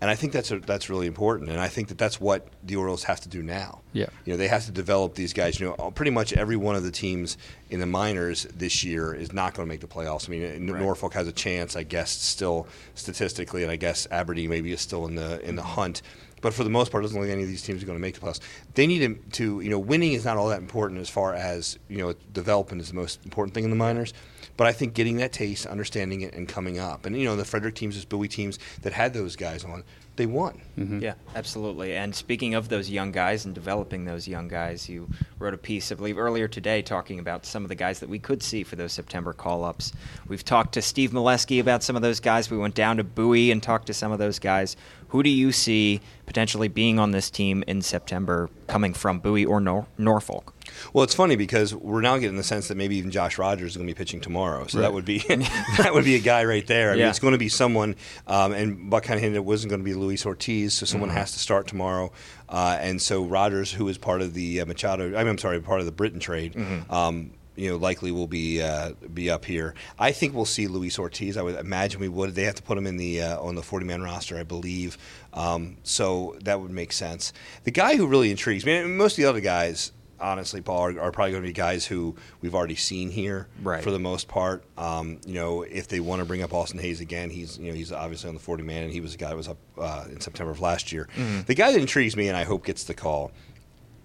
and 0.00 0.10
I 0.10 0.14
think 0.14 0.32
that's 0.32 0.50
a, 0.50 0.58
that's 0.60 0.90
really 0.90 1.06
important. 1.06 1.50
And 1.50 1.60
I 1.60 1.68
think 1.68 1.88
that 1.88 1.98
that's 1.98 2.20
what 2.20 2.48
the 2.62 2.76
Orioles 2.76 3.04
have 3.04 3.20
to 3.20 3.28
do 3.28 3.42
now. 3.42 3.80
Yeah. 3.96 4.06
You 4.26 4.34
know, 4.34 4.36
they 4.36 4.48
have 4.48 4.66
to 4.66 4.72
develop 4.72 5.14
these 5.14 5.32
guys. 5.32 5.58
You 5.58 5.74
know, 5.78 5.90
pretty 5.90 6.10
much 6.10 6.34
every 6.34 6.56
one 6.56 6.76
of 6.76 6.82
the 6.82 6.90
teams 6.90 7.38
in 7.70 7.80
the 7.80 7.86
minors 7.86 8.42
this 8.54 8.84
year 8.84 9.14
is 9.14 9.32
not 9.32 9.54
going 9.54 9.66
to 9.66 9.72
make 9.72 9.80
the 9.80 9.86
playoffs. 9.86 10.28
I 10.28 10.32
mean, 10.32 10.44
uh, 10.44 10.48
N- 10.48 10.66
Norfolk 10.66 11.14
has 11.14 11.26
a 11.26 11.32
chance, 11.32 11.76
I 11.76 11.82
guess, 11.82 12.10
still 12.10 12.66
statistically, 12.94 13.62
and 13.62 13.72
I 13.72 13.76
guess 13.76 14.06
Aberdeen 14.10 14.50
maybe 14.50 14.70
is 14.70 14.82
still 14.82 15.06
in 15.06 15.14
the 15.14 15.40
in 15.40 15.56
the 15.56 15.62
mm-hmm. 15.62 15.70
hunt. 15.70 16.02
But 16.42 16.52
for 16.52 16.62
the 16.62 16.70
most 16.70 16.92
part, 16.92 17.02
it 17.02 17.06
doesn't 17.06 17.18
look 17.18 17.26
like 17.26 17.32
any 17.32 17.44
of 17.44 17.48
these 17.48 17.62
teams 17.62 17.82
are 17.82 17.86
going 17.86 17.96
to 17.98 18.02
make 18.02 18.14
the 18.14 18.20
playoffs. 18.20 18.40
They 18.74 18.86
need 18.86 19.32
to, 19.32 19.60
you 19.60 19.70
know, 19.70 19.78
winning 19.78 20.12
is 20.12 20.26
not 20.26 20.36
all 20.36 20.48
that 20.50 20.60
important 20.60 21.00
as 21.00 21.08
far 21.08 21.32
as 21.32 21.78
you 21.88 21.96
know, 21.96 22.12
development 22.34 22.82
is 22.82 22.88
the 22.88 22.94
most 22.94 23.24
important 23.24 23.54
thing 23.54 23.64
in 23.64 23.70
the 23.70 23.76
minors. 23.76 24.12
But 24.58 24.66
I 24.66 24.72
think 24.72 24.92
getting 24.92 25.16
that 25.16 25.32
taste, 25.32 25.64
understanding 25.64 26.20
it, 26.20 26.34
and 26.34 26.46
coming 26.46 26.78
up, 26.78 27.06
and 27.06 27.18
you 27.18 27.24
know, 27.24 27.34
the 27.34 27.46
Frederick 27.46 27.74
teams, 27.74 27.94
those 27.94 28.04
Bowie 28.04 28.28
teams 28.28 28.58
that 28.82 28.92
had 28.92 29.14
those 29.14 29.36
guys 29.36 29.64
on, 29.64 29.84
they 30.16 30.26
won. 30.26 30.60
Mm-hmm. 30.78 31.00
Yeah, 31.00 31.14
absolutely. 31.34 31.96
And 31.96 32.14
speaking 32.14 32.54
of 32.54 32.68
those 32.68 32.90
young 32.90 33.12
guys 33.12 33.44
and 33.44 33.54
developing 33.54 34.04
those 34.04 34.26
young 34.26 34.48
guys, 34.48 34.88
you 34.88 35.08
wrote 35.38 35.54
a 35.54 35.58
piece, 35.58 35.92
I 35.92 35.94
believe, 35.94 36.18
earlier 36.18 36.48
today 36.48 36.82
talking 36.82 37.18
about 37.18 37.46
some 37.46 37.64
of 37.64 37.68
the 37.68 37.74
guys 37.74 38.00
that 38.00 38.08
we 38.08 38.18
could 38.18 38.42
see 38.42 38.62
for 38.62 38.76
those 38.76 38.92
September 38.92 39.32
call 39.32 39.64
ups. 39.64 39.92
We've 40.28 40.44
talked 40.44 40.74
to 40.74 40.82
Steve 40.82 41.10
Melewski 41.10 41.60
about 41.60 41.82
some 41.82 41.96
of 41.96 42.02
those 42.02 42.20
guys. 42.20 42.50
We 42.50 42.58
went 42.58 42.74
down 42.74 42.96
to 42.96 43.04
Bowie 43.04 43.50
and 43.50 43.62
talked 43.62 43.86
to 43.86 43.94
some 43.94 44.12
of 44.12 44.18
those 44.18 44.38
guys. 44.38 44.76
Who 45.08 45.22
do 45.22 45.30
you 45.30 45.52
see 45.52 46.00
potentially 46.26 46.68
being 46.68 46.98
on 46.98 47.12
this 47.12 47.30
team 47.30 47.62
in 47.66 47.82
September 47.82 48.50
coming 48.66 48.92
from 48.94 49.20
Bowie 49.20 49.44
or 49.44 49.60
Nor- 49.60 49.86
Norfolk? 49.98 50.52
Well, 50.92 51.04
it's 51.04 51.14
funny 51.14 51.36
because 51.36 51.74
we're 51.74 52.00
now 52.00 52.16
getting 52.18 52.36
the 52.36 52.42
sense 52.42 52.68
that 52.68 52.76
maybe 52.76 52.96
even 52.96 53.10
Josh 53.10 53.38
Rogers 53.38 53.72
is 53.72 53.76
going 53.76 53.86
to 53.86 53.92
be 53.94 53.96
pitching 53.96 54.20
tomorrow. 54.20 54.66
So 54.66 54.78
that 54.78 54.92
would 54.92 55.04
be 55.04 55.18
that 55.28 55.90
would 55.92 56.04
be 56.04 56.14
a 56.16 56.20
guy 56.20 56.44
right 56.44 56.66
there. 56.66 56.92
I 56.92 56.96
mean, 56.96 57.06
it's 57.06 57.18
going 57.18 57.32
to 57.32 57.38
be 57.38 57.48
someone. 57.48 57.96
Um, 58.26 58.52
and 58.52 58.90
Buck 58.90 59.04
kind 59.04 59.16
of 59.16 59.22
hinted 59.22 59.36
it 59.36 59.44
wasn't 59.44 59.70
going 59.70 59.80
to 59.80 59.84
be 59.84 59.94
Luis 59.94 60.24
Ortiz, 60.26 60.74
so 60.74 60.86
someone 60.86 61.10
Mm-hmm. 61.10 61.18
has 61.18 61.32
to 61.32 61.38
start 61.38 61.66
tomorrow. 61.66 62.10
Uh, 62.48 62.78
and 62.80 63.00
so 63.00 63.24
Rogers, 63.24 63.72
who 63.72 63.88
is 63.88 63.98
part 63.98 64.22
of 64.22 64.34
the 64.34 64.60
uh, 64.60 64.66
Machado, 64.66 65.06
I 65.16 65.18
mean, 65.18 65.28
I'm 65.28 65.38
sorry, 65.38 65.60
part 65.60 65.80
of 65.80 65.86
the 65.86 65.92
Britton 65.92 66.20
trade. 66.20 66.54
Mm-hmm. 66.54 66.92
Um, 66.92 67.32
you 67.54 67.70
know, 67.70 67.76
likely 67.78 68.12
will 68.12 68.26
be 68.26 68.60
uh, 68.60 68.92
be 69.14 69.30
up 69.30 69.46
here. 69.46 69.74
I 69.98 70.12
think 70.12 70.34
we'll 70.34 70.44
see 70.44 70.66
Luis 70.66 70.98
Ortiz. 70.98 71.38
I 71.38 71.42
would 71.42 71.54
imagine 71.54 72.00
we 72.02 72.08
would. 72.08 72.34
They 72.34 72.42
have 72.42 72.56
to 72.56 72.62
put 72.62 72.76
him 72.76 72.86
in 72.86 72.98
the 72.98 73.22
uh, 73.22 73.40
on 73.40 73.54
the 73.54 73.62
40 73.62 73.86
man 73.86 74.02
roster, 74.02 74.36
I 74.36 74.42
believe. 74.42 74.98
Um, 75.32 75.78
so 75.82 76.36
that 76.44 76.60
would 76.60 76.70
make 76.70 76.92
sense. 76.92 77.32
The 77.64 77.70
guy 77.70 77.96
who 77.96 78.06
really 78.06 78.30
intrigues 78.30 78.66
me, 78.66 78.76
and 78.76 78.98
most 78.98 79.12
of 79.14 79.22
the 79.22 79.24
other 79.30 79.40
guys, 79.40 79.92
honestly, 80.20 80.60
Paul, 80.60 80.80
are, 80.86 81.00
are 81.00 81.12
probably 81.12 81.32
going 81.32 81.42
to 81.42 81.48
be 81.48 81.52
guys 81.52 81.86
who 81.86 82.16
we've 82.40 82.54
already 82.54 82.74
seen 82.76 83.10
here 83.10 83.46
Right. 83.62 83.82
for 83.82 83.90
the 83.90 83.98
most 83.98 84.28
part. 84.28 84.64
Um, 84.78 85.20
you 85.26 85.34
know, 85.34 85.62
if 85.62 85.88
they 85.88 86.00
want 86.00 86.20
to 86.20 86.24
bring 86.26 86.42
up 86.42 86.52
Austin 86.54 86.78
Hays 86.78 87.00
again, 87.00 87.30
he's 87.30 87.58
you 87.58 87.68
know 87.68 87.74
he's 87.74 87.92
obviously 87.92 88.28
on 88.28 88.34
the 88.34 88.40
40 88.40 88.62
man, 88.62 88.84
and 88.84 88.92
he 88.92 89.00
was 89.00 89.14
a 89.14 89.18
guy 89.18 89.28
that 89.30 89.36
was 89.36 89.48
up 89.48 89.58
uh, 89.78 90.04
in 90.10 90.20
September 90.20 90.50
of 90.52 90.60
last 90.60 90.92
year. 90.92 91.08
The 91.46 91.54
guy 91.54 91.72
that 91.72 91.80
intrigues 91.80 92.16
me, 92.16 92.28
and 92.28 92.36
I 92.36 92.44
hope 92.44 92.64
gets 92.64 92.84
the 92.84 92.94
call, 92.94 93.30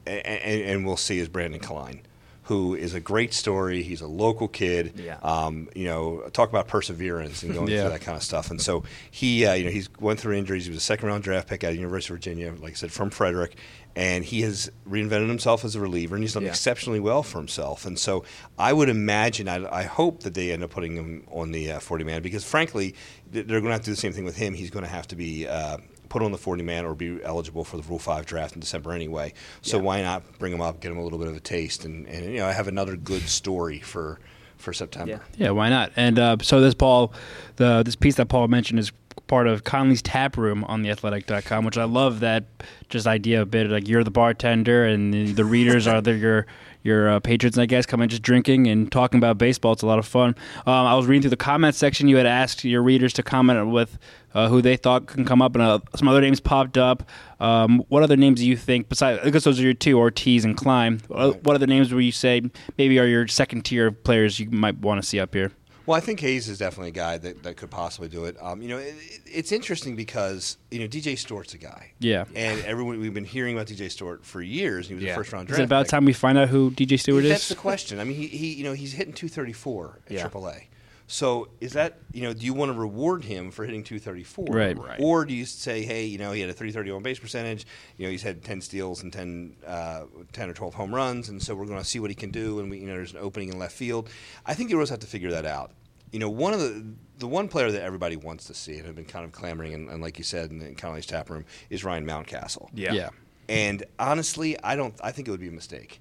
and, 0.05 0.25
and, 0.25 0.61
and 0.63 0.85
we'll 0.85 0.97
see, 0.97 1.19
is 1.19 1.29
Branden 1.29 1.61
Kline. 1.61 2.01
Who 2.45 2.75
is 2.75 2.93
a 2.93 2.99
great 2.99 3.33
story? 3.33 3.83
He's 3.83 4.01
a 4.01 4.07
local 4.07 4.47
kid. 4.47 4.93
Yeah. 4.99 5.17
Um, 5.21 5.69
you 5.75 5.85
know, 5.85 6.21
talk 6.33 6.49
about 6.49 6.67
perseverance 6.67 7.43
and 7.43 7.53
going 7.53 7.67
Yeah. 7.69 7.81
through 7.81 7.89
that 7.91 8.01
kind 8.01 8.17
of 8.17 8.23
stuff. 8.23 8.49
And 8.49 8.59
so 8.61 8.83
he, 9.11 9.45
uh, 9.45 9.53
you 9.53 9.65
know, 9.65 9.69
he's 9.71 9.89
went 9.99 10.19
through 10.19 10.35
injuries. 10.35 10.65
He 10.65 10.71
was 10.71 10.77
a 10.79 10.81
second 10.81 11.07
round 11.07 11.23
draft 11.23 11.47
pick 11.47 11.63
out 11.63 11.69
of 11.71 11.75
University 11.77 12.13
of 12.13 12.17
Virginia, 12.17 12.53
like 12.59 12.71
I 12.71 12.75
said, 12.75 12.91
from 12.91 13.09
Frederick, 13.11 13.55
and 13.95 14.25
he 14.25 14.41
has 14.41 14.71
reinvented 14.89 15.27
himself 15.27 15.63
as 15.63 15.75
a 15.75 15.79
reliever, 15.79 16.15
and 16.15 16.23
he's 16.23 16.33
done 16.33 16.43
Yeah. 16.43 16.49
exceptionally 16.49 16.99
well 16.99 17.21
for 17.23 17.37
himself. 17.37 17.85
And 17.85 17.97
so 17.99 18.23
I 18.57 18.73
would 18.73 18.89
imagine, 18.89 19.47
I, 19.47 19.65
I 19.71 19.83
hope 19.83 20.23
that 20.23 20.33
they 20.33 20.51
end 20.51 20.63
up 20.63 20.71
putting 20.71 20.95
him 20.95 21.27
on 21.31 21.51
the 21.51 21.73
uh, 21.73 21.79
40 21.79 22.03
man 22.05 22.21
because, 22.23 22.43
frankly, 22.43 22.95
they're 23.31 23.43
going 23.43 23.65
to 23.65 23.71
have 23.71 23.81
to 23.81 23.85
do 23.85 23.91
the 23.91 23.97
same 24.01 24.13
thing 24.13 24.25
with 24.25 24.35
him. 24.35 24.53
He's 24.55 24.71
going 24.71 24.83
to 24.85 24.91
have 24.91 25.07
to 25.09 25.15
be. 25.15 25.47
Uh, 25.47 25.77
Put 26.11 26.21
on 26.21 26.33
the 26.33 26.37
40 26.37 26.61
man 26.63 26.83
or 26.83 26.93
be 26.93 27.23
eligible 27.23 27.63
for 27.63 27.77
the 27.77 27.83
Rule 27.83 27.97
5 27.97 28.25
draft 28.25 28.53
in 28.53 28.59
December 28.59 28.91
anyway. 28.91 29.31
So 29.61 29.77
Yeah. 29.77 29.83
why 29.83 30.01
not 30.01 30.39
bring 30.39 30.51
him 30.51 30.59
up, 30.59 30.81
get 30.81 30.91
him 30.91 30.97
a 30.97 31.03
little 31.03 31.17
bit 31.17 31.29
of 31.29 31.37
a 31.37 31.39
taste, 31.39 31.85
and, 31.85 32.05
and 32.07 32.25
you 32.25 32.39
know, 32.39 32.49
have 32.51 32.67
another 32.67 32.97
good 32.97 33.21
story 33.29 33.79
for, 33.79 34.19
for 34.57 34.73
September. 34.73 35.21
Yeah. 35.37 35.45
Yeah, 35.45 35.49
why 35.51 35.69
not? 35.69 35.93
And 35.95 36.19
uh, 36.19 36.35
so 36.41 36.59
this 36.59 36.73
Paul, 36.73 37.13
the 37.55 37.81
this 37.83 37.95
piece 37.95 38.15
that 38.15 38.27
Paul 38.27 38.49
mentioned 38.49 38.79
is 38.79 38.91
part 39.27 39.47
of 39.47 39.63
Connolly's 39.63 40.01
Tap 40.01 40.35
Room 40.35 40.65
on 40.65 40.83
theathletic.com, 40.83 41.63
which 41.63 41.77
I 41.77 41.85
love 41.85 42.19
that 42.19 42.43
just 42.89 43.07
idea 43.07 43.41
a 43.41 43.45
bit 43.45 43.69
like 43.69 43.87
you're 43.87 44.03
the 44.03 44.11
bartender 44.11 44.83
and 44.83 45.13
the, 45.13 45.31
the 45.31 45.45
readers 45.45 45.87
are 45.87 46.01
the, 46.01 46.13
your 46.15 46.45
your 46.83 47.09
uh, 47.09 47.19
patrons, 47.19 47.57
I 47.57 47.65
guess, 47.65 47.85
come 47.85 48.01
in 48.01 48.09
just 48.09 48.21
drinking 48.21 48.67
and 48.67 48.91
talking 48.91 49.17
about 49.17 49.37
baseball. 49.37 49.73
It's 49.73 49.81
a 49.81 49.87
lot 49.87 49.99
of 49.99 50.05
fun. 50.05 50.35
Um, 50.65 50.87
I 50.87 50.95
was 50.95 51.05
reading 51.05 51.21
through 51.21 51.31
the 51.31 51.37
comments 51.37 51.77
section. 51.77 52.07
You 52.07 52.17
had 52.17 52.25
asked 52.25 52.63
your 52.63 52.81
readers 52.81 53.13
to 53.13 53.23
comment 53.23 53.69
with 53.69 53.97
uh, 54.33 54.47
who 54.47 54.61
they 54.61 54.77
thought 54.77 55.07
can 55.07 55.25
come 55.25 55.41
up, 55.41 55.55
and 55.55 55.61
uh, 55.61 55.79
some 55.95 56.07
other 56.07 56.21
names 56.21 56.39
popped 56.39 56.77
up. 56.77 57.03
Um, 57.39 57.83
what 57.89 58.03
other 58.03 58.17
names 58.17 58.39
do 58.39 58.47
you 58.47 58.57
think, 58.57 58.89
besides, 58.89 59.19
I 59.23 59.29
guess 59.29 59.43
those 59.43 59.59
are 59.59 59.63
your 59.63 59.73
two, 59.73 59.97
Ortiz 59.97 60.45
and 60.45 60.55
Kline. 60.55 61.01
What 61.07 61.43
what 61.43 61.55
other 61.55 61.67
names 61.67 61.93
would 61.93 62.03
you 62.03 62.11
say 62.11 62.41
maybe 62.77 62.99
are 62.99 63.07
your 63.07 63.27
second 63.27 63.65
tier 63.65 63.87
of 63.87 64.03
players 64.03 64.39
you 64.39 64.49
might 64.49 64.77
want 64.77 65.01
to 65.01 65.07
see 65.07 65.19
up 65.19 65.33
here? 65.33 65.51
Well, 65.85 65.97
I 65.97 65.99
think 65.99 66.19
Hays 66.19 66.47
is 66.47 66.59
definitely 66.59 66.89
a 66.89 66.93
guy 66.93 67.17
that, 67.17 67.43
that 67.43 67.57
could 67.57 67.71
possibly 67.71 68.07
do 68.09 68.25
it. 68.25 68.37
Um, 68.41 68.61
you 68.61 68.69
know, 68.69 68.77
it, 68.77 68.93
it- 68.99 69.21
it's 69.33 69.51
interesting 69.53 69.95
because 69.95 70.57
you 70.71 70.79
know 70.79 70.87
DJ 70.87 71.17
Stewart's 71.17 71.53
a 71.53 71.57
guy. 71.57 71.91
Yeah. 71.99 72.25
and 72.35 72.59
everyone 72.65 72.99
we've 72.99 73.13
been 73.13 73.23
hearing 73.23 73.55
about 73.55 73.67
DJ 73.67 73.85
Stort 73.87 74.23
for 74.25 74.41
years. 74.41 74.87
He 74.87 74.93
was 74.93 75.03
Yeah. 75.03 75.13
a 75.13 75.15
first 75.15 75.31
round 75.31 75.47
draft. 75.47 75.59
Is 75.59 75.63
it 75.63 75.65
about 75.65 75.85
pick. 75.85 75.91
time 75.91 76.05
we 76.05 76.13
find 76.13 76.37
out 76.37 76.49
who 76.49 76.69
DJ 76.71 76.99
Stewart 76.99 77.23
is? 77.23 77.29
That's 77.29 77.49
the 77.49 77.55
question. 77.55 77.99
I 77.99 78.03
mean, 78.03 78.15
he, 78.17 78.27
he 78.27 78.53
you 78.53 78.63
know 78.63 78.73
he's 78.73 78.91
hitting 78.93 79.13
234 79.13 79.99
at 80.07 80.11
Yeah. 80.11 80.27
AAA. 80.27 80.63
So 81.11 81.49
is 81.59 81.73
that 81.73 81.99
you 82.13 82.21
know 82.21 82.31
do 82.31 82.45
you 82.45 82.53
want 82.53 82.71
to 82.71 82.79
reward 82.79 83.25
him 83.25 83.51
for 83.51 83.65
hitting 83.65 83.83
234? 83.83 84.45
Right. 84.45 84.77
Right. 84.77 84.97
Or 85.01 85.25
do 85.25 85.33
you 85.33 85.43
say, 85.43 85.83
hey, 85.83 86.05
you 86.05 86.17
know 86.17 86.31
he 86.31 86.39
had 86.39 86.49
a 86.49 86.53
331 86.53 87.03
base 87.03 87.19
percentage. 87.19 87.67
You 87.97 88.05
know 88.05 88.11
he's 88.11 88.23
had 88.23 88.41
10 88.45 88.61
steals 88.61 89.03
and 89.03 89.11
10, 89.11 89.57
uh, 89.67 90.05
10 90.31 90.49
or 90.49 90.53
12 90.53 90.73
home 90.73 90.95
runs, 90.95 91.27
and 91.27 91.43
so 91.43 91.53
we're 91.53 91.65
going 91.65 91.79
to 91.79 91.85
see 91.85 91.99
what 91.99 92.09
he 92.09 92.15
can 92.15 92.31
do. 92.31 92.61
And 92.61 92.71
we, 92.71 92.79
you 92.79 92.87
know 92.87 92.93
there's 92.93 93.11
an 93.11 93.19
opening 93.19 93.49
in 93.49 93.59
left 93.59 93.73
field. 93.73 94.09
I 94.45 94.53
think 94.53 94.69
the 94.69 94.75
Orioles 94.75 94.89
have 94.89 94.99
to 94.99 95.07
figure 95.07 95.31
that 95.31 95.45
out. 95.45 95.71
You 96.13 96.19
know, 96.19 96.29
one 96.29 96.53
of 96.53 96.61
the 96.61 96.85
the 97.17 97.27
one 97.27 97.49
player 97.49 97.69
that 97.71 97.81
everybody 97.81 98.15
wants 98.15 98.45
to 98.45 98.53
see 98.53 98.77
and 98.77 98.85
have 98.85 98.95
been 98.95 99.03
kind 99.03 99.25
of 99.25 99.33
clamoring, 99.33 99.73
and, 99.73 99.89
and 99.89 100.01
like 100.01 100.17
you 100.17 100.23
said 100.23 100.49
in, 100.49 100.61
in 100.61 100.75
Connolly's 100.75 101.05
tap 101.05 101.29
room, 101.29 101.43
is 101.69 101.83
Ryan 101.83 102.05
Mountcastle. 102.05 102.69
Yeah. 102.73 102.93
yeah. 102.93 103.09
And 103.49 103.83
honestly, 103.99 104.57
I 104.63 104.77
don't. 104.77 104.95
I 105.03 105.11
think 105.11 105.27
it 105.27 105.31
would 105.31 105.41
be 105.41 105.49
a 105.49 105.51
mistake. 105.51 105.99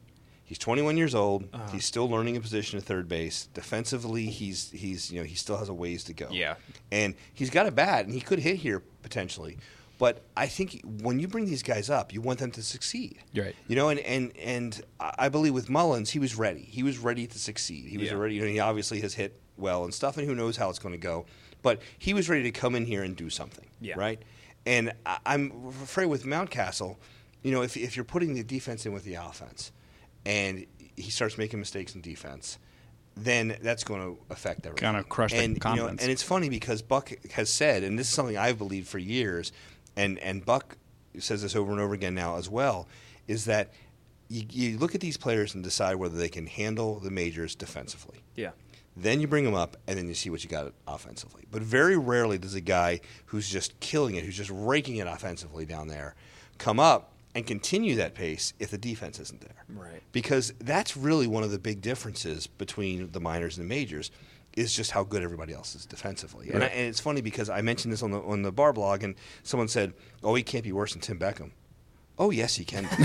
He's 0.50 0.58
21 0.58 0.96
years 0.96 1.14
old. 1.14 1.44
Uh-huh. 1.52 1.70
He's 1.70 1.84
still 1.84 2.10
learning 2.10 2.36
a 2.36 2.40
position 2.40 2.76
at 2.76 2.84
third 2.84 3.06
base. 3.06 3.46
Defensively, 3.54 4.26
he's 4.26 4.68
he's 4.72 5.08
you 5.12 5.20
know 5.20 5.24
he 5.24 5.36
still 5.36 5.56
has 5.56 5.68
a 5.68 5.72
ways 5.72 6.02
to 6.04 6.12
go. 6.12 6.26
Yeah. 6.32 6.56
And 6.90 7.14
he's 7.32 7.50
got 7.50 7.68
a 7.68 7.70
bat, 7.70 8.06
and 8.06 8.12
he 8.12 8.20
could 8.20 8.40
hit 8.40 8.56
here 8.56 8.82
potentially. 9.02 9.58
But 10.00 10.24
I 10.36 10.48
think 10.48 10.80
when 11.02 11.20
you 11.20 11.28
bring 11.28 11.46
these 11.46 11.62
guys 11.62 11.88
up, 11.88 12.12
you 12.12 12.20
want 12.20 12.40
them 12.40 12.50
to 12.50 12.62
succeed. 12.64 13.18
Right. 13.32 13.54
You 13.68 13.76
know, 13.76 13.90
and 13.90 14.00
and 14.00 14.36
and 14.38 14.82
I 14.98 15.28
believe 15.28 15.54
with 15.54 15.70
Mullins, 15.70 16.10
he 16.10 16.18
was 16.18 16.34
ready. 16.34 16.62
He 16.62 16.82
was 16.82 16.98
ready 16.98 17.28
to 17.28 17.38
succeed. 17.38 17.84
He 17.86 17.96
was 17.96 18.08
Yeah. 18.08 18.14
ready. 18.16 18.34
You 18.34 18.40
know, 18.40 18.48
he 18.48 18.58
obviously 18.58 19.00
has 19.02 19.14
hit 19.14 19.40
well 19.56 19.84
and 19.84 19.94
stuff, 19.94 20.16
and 20.18 20.26
who 20.26 20.34
knows 20.34 20.56
how 20.56 20.68
it's 20.68 20.80
going 20.80 20.94
to 20.94 20.98
go. 20.98 21.26
But 21.62 21.80
he 21.96 22.12
was 22.12 22.28
ready 22.28 22.42
to 22.42 22.50
come 22.50 22.74
in 22.74 22.86
here 22.86 23.04
and 23.04 23.14
do 23.14 23.30
something. 23.30 23.66
Yeah. 23.80 23.94
Right. 23.96 24.20
And 24.66 24.92
I'm 25.24 25.52
afraid 25.80 26.06
with 26.06 26.24
Mountcastle, 26.24 26.96
you 27.44 27.52
know, 27.52 27.62
if 27.62 27.76
if 27.76 27.94
you're 27.94 28.04
putting 28.04 28.34
the 28.34 28.42
defense 28.42 28.84
in 28.84 28.92
with 28.92 29.04
the 29.04 29.14
offense, 29.14 29.70
and 30.24 30.66
he 30.96 31.10
starts 31.10 31.38
making 31.38 31.58
mistakes 31.58 31.94
in 31.94 32.00
defense, 32.00 32.58
then 33.16 33.56
that's 33.62 33.84
going 33.84 34.00
to 34.00 34.20
affect 34.30 34.66
everything. 34.66 34.86
Kinda 34.88 35.04
crush 35.04 35.32
the 35.32 35.38
and, 35.38 35.48
you 35.48 35.54
know, 35.54 35.60
confidence. 35.60 36.02
and 36.02 36.10
it's 36.10 36.22
funny 36.22 36.48
because 36.48 36.82
Buck 36.82 37.12
has 37.32 37.50
said, 37.50 37.82
and 37.82 37.98
this 37.98 38.08
is 38.08 38.14
something 38.14 38.36
I've 38.36 38.58
believed 38.58 38.88
for 38.88 38.98
years, 38.98 39.52
and 39.96 40.18
and 40.20 40.44
Buck 40.44 40.76
says 41.18 41.42
this 41.42 41.56
over 41.56 41.72
and 41.72 41.80
over 41.80 41.94
again 41.94 42.14
now 42.14 42.36
as 42.36 42.48
well, 42.48 42.88
is 43.26 43.46
that 43.46 43.72
you, 44.28 44.44
you 44.50 44.78
look 44.78 44.94
at 44.94 45.00
these 45.00 45.16
players 45.16 45.54
and 45.54 45.64
decide 45.64 45.96
whether 45.96 46.16
they 46.16 46.28
can 46.28 46.46
handle 46.46 47.00
the 47.00 47.10
majors 47.10 47.54
defensively. 47.54 48.22
Yeah. 48.36 48.50
Then 48.96 49.20
you 49.20 49.26
bring 49.26 49.44
them 49.44 49.54
up, 49.54 49.76
and 49.86 49.98
then 49.98 50.08
you 50.08 50.14
see 50.14 50.30
what 50.30 50.42
you 50.44 50.50
got 50.50 50.72
offensively. 50.86 51.44
But 51.50 51.62
very 51.62 51.96
rarely 51.96 52.38
does 52.38 52.54
a 52.54 52.60
guy 52.60 53.00
who's 53.26 53.48
just 53.48 53.78
killing 53.80 54.14
it, 54.16 54.24
who's 54.24 54.36
just 54.36 54.50
raking 54.52 54.96
it 54.96 55.06
offensively 55.06 55.64
down 55.64 55.88
there, 55.88 56.14
come 56.58 56.78
up 56.80 57.09
and 57.34 57.46
continue 57.46 57.94
that 57.96 58.14
pace 58.14 58.52
if 58.58 58.70
the 58.70 58.78
defense 58.78 59.18
isn't 59.20 59.40
there. 59.40 59.64
Right. 59.68 60.02
Because 60.12 60.52
that's 60.58 60.96
really 60.96 61.26
one 61.26 61.42
of 61.42 61.50
the 61.50 61.58
big 61.58 61.80
differences 61.80 62.46
between 62.46 63.12
the 63.12 63.20
minors 63.20 63.56
and 63.56 63.64
the 63.64 63.68
majors 63.68 64.10
is 64.56 64.74
just 64.74 64.90
how 64.90 65.04
good 65.04 65.22
everybody 65.22 65.52
else 65.52 65.74
is 65.74 65.86
defensively. 65.86 66.50
And, 66.50 66.64
I, 66.64 66.66
and 66.66 66.88
it's 66.88 67.00
funny 67.00 67.20
because 67.20 67.48
I 67.48 67.60
mentioned 67.60 67.92
this 67.92 68.02
on 68.02 68.10
the 68.10 68.20
on 68.20 68.42
the 68.42 68.50
bar 68.50 68.72
blog, 68.72 69.04
and 69.04 69.14
someone 69.44 69.68
said, 69.68 69.94
"Oh, 70.24 70.34
he 70.34 70.42
can't 70.42 70.64
be 70.64 70.72
worse 70.72 70.92
than 70.92 71.00
Tim 71.00 71.18
Beckham." 71.18 71.52
Oh 72.20 72.28
yes, 72.30 72.54
he 72.54 72.64
can. 72.66 72.84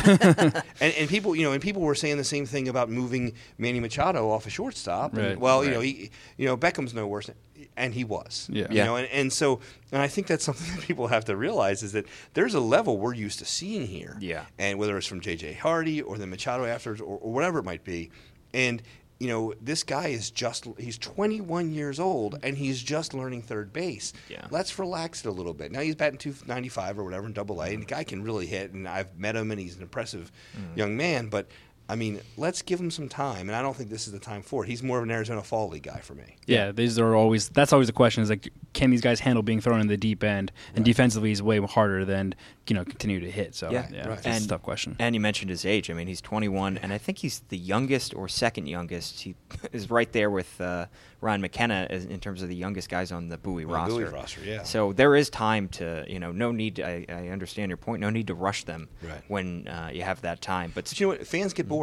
and, 0.81 0.93
and 0.93 1.09
people, 1.09 1.35
you 1.35 1.43
know, 1.43 1.53
and 1.53 1.61
people 1.61 1.81
were 1.81 1.95
saying 1.95 2.17
the 2.17 2.23
same 2.25 2.45
thing 2.45 2.67
about 2.67 2.89
moving 2.89 3.33
Manny 3.57 3.79
Machado 3.79 4.29
off 4.29 4.45
a 4.45 4.49
shortstop. 4.49 5.13
And, 5.13 5.23
Right. 5.25 5.39
well, 5.39 5.63
you 5.63 5.71
know, 5.71 5.79
he, 5.79 6.11
you 6.37 6.45
know, 6.45 6.57
Beckham's 6.57 6.93
no 6.93 7.07
worse, 7.07 7.29
and 7.77 7.93
he 7.93 8.03
was. 8.03 8.47
Yeah. 8.51 8.67
You 8.69 8.75
Yeah. 8.77 8.85
know, 8.85 8.95
and, 8.97 9.07
and 9.07 9.31
so, 9.31 9.61
and 9.93 10.01
I 10.01 10.09
think 10.09 10.27
that's 10.27 10.43
something 10.43 10.67
that 10.75 10.83
people 10.83 11.07
have 11.07 11.23
to 11.25 11.35
realize 11.37 11.81
is 11.81 11.93
that 11.93 12.05
there's 12.33 12.53
a 12.55 12.59
level 12.59 12.97
we're 12.97 13.13
used 13.13 13.39
to 13.39 13.45
seeing 13.45 13.87
here. 13.87 14.17
Yeah. 14.19 14.43
And 14.59 14.77
whether 14.77 14.97
it's 14.97 15.07
from 15.07 15.21
J.J. 15.21 15.53
Hardy 15.53 16.01
or 16.01 16.17
the 16.17 16.27
Machado 16.27 16.65
afterwards 16.65 16.99
or, 16.99 17.17
or 17.17 17.31
whatever 17.31 17.59
it 17.59 17.63
might 17.63 17.85
be, 17.85 18.11
and 18.53 18.81
you 19.19 19.27
know, 19.27 19.53
this 19.61 19.83
guy 19.83 20.07
is 20.07 20.29
just, 20.29 20.67
he's 20.77 20.97
21 20.97 21.71
years 21.73 21.99
old 21.99 22.37
and 22.43 22.57
he's 22.57 22.81
just 22.81 23.13
learning 23.13 23.41
third 23.41 23.71
base. 23.71 24.13
Yeah. 24.29 24.47
Let's 24.51 24.77
relax 24.77 25.25
it 25.25 25.29
a 25.29 25.31
little 25.31 25.53
bit. 25.53 25.71
Now 25.71 25.79
he's 25.79 25.95
batting 25.95 26.17
295 26.17 26.99
or 26.99 27.03
whatever 27.03 27.25
in 27.25 27.33
double 27.33 27.61
A, 27.61 27.67
and 27.67 27.83
the 27.83 27.87
guy 27.87 28.03
can 28.03 28.23
really 28.23 28.45
hit, 28.45 28.73
and 28.73 28.87
I've 28.87 29.17
met 29.17 29.35
him 29.35 29.51
and 29.51 29.59
he's 29.59 29.77
an 29.77 29.81
impressive 29.81 30.31
mm. 30.57 30.77
young 30.77 30.97
man, 30.97 31.27
but 31.27 31.47
I 31.87 31.95
mean, 31.95 32.21
let's 32.35 32.63
give 32.63 32.79
him 32.79 32.89
some 32.89 33.07
time, 33.07 33.47
and 33.47 33.55
I 33.55 33.61
don't 33.61 33.75
think 33.75 33.91
this 33.91 34.07
is 34.07 34.13
the 34.13 34.19
time 34.19 34.41
for 34.41 34.63
it. 34.63 34.67
He's 34.67 34.81
more 34.81 34.97
of 34.97 35.03
an 35.03 35.11
Arizona 35.11 35.43
Fall 35.43 35.69
League 35.69 35.83
guy 35.83 35.99
for 35.99 36.15
me. 36.15 36.35
Yeah, 36.47 36.71
these 36.71 36.97
are 36.97 37.13
always. 37.15 37.49
That's 37.49 37.71
always 37.73 37.87
the 37.87 37.93
question: 37.93 38.23
is 38.23 38.29
like, 38.29 38.51
can 38.73 38.89
these 38.89 39.01
guys 39.01 39.19
handle 39.19 39.43
being 39.43 39.61
thrown 39.61 39.79
in 39.81 39.87
the 39.87 39.97
deep 39.97 40.23
end? 40.23 40.51
And 40.75 40.83
defensively, 40.83 41.29
he's 41.29 41.43
way 41.43 41.59
harder 41.59 42.03
than 42.03 42.33
you 42.67 42.75
know 42.75 42.83
continue 42.85 43.19
to 43.19 43.29
hit. 43.29 43.53
So 43.53 43.69
Yeah, 43.69 43.87
yeah, 43.93 44.07
right. 44.07 44.19
it's 44.25 44.45
a 44.45 44.47
tough 44.47 44.63
question. 44.63 44.95
And 44.97 45.13
you 45.13 45.21
mentioned 45.21 45.51
his 45.51 45.63
age. 45.63 45.91
I 45.91 45.93
mean, 45.93 46.07
he's 46.07 46.21
21, 46.21 46.79
and 46.79 46.91
I 46.91 46.97
think 46.97 47.19
he's 47.19 47.41
the 47.49 47.57
youngest 47.57 48.15
or 48.15 48.27
second 48.27 48.65
youngest. 48.65 49.21
He 49.21 49.35
is 49.71 49.91
right 49.91 50.11
there 50.11 50.31
with 50.31 50.59
uh, 50.59 50.87
Ryan 51.21 51.41
McKenna 51.41 51.85
as, 51.91 52.05
in 52.05 52.19
terms 52.19 52.41
of 52.41 52.49
the 52.49 52.55
youngest 52.55 52.89
guys 52.89 53.11
on 53.11 53.29
the 53.29 53.37
Bowie 53.37 53.63
On 53.65 53.69
roster. 53.69 53.93
Bowie 53.93 54.03
roster, 54.05 54.41
yeah. 54.43 54.63
So 54.63 54.91
there 54.91 55.15
is 55.15 55.29
time 55.29 55.67
to, 55.69 56.03
you 56.07 56.19
know, 56.19 56.31
no 56.31 56.51
need. 56.51 56.79
I, 56.79 57.05
I 57.09 57.27
understand 57.27 57.69
your 57.69 57.77
point. 57.77 58.01
No 58.01 58.09
need 58.09 58.25
to 58.27 58.33
rush 58.33 58.63
them 58.63 58.89
Right. 59.03 59.21
when 59.27 59.67
uh, 59.67 59.91
you 59.93 60.01
have 60.01 60.21
that 60.21 60.41
time. 60.41 60.71
But 60.73 60.85
But 60.85 60.99
you 60.99 61.05
know 61.05 61.09
what? 61.13 61.27
Fans 61.27 61.53
get 61.53 61.67
bored. 61.67 61.74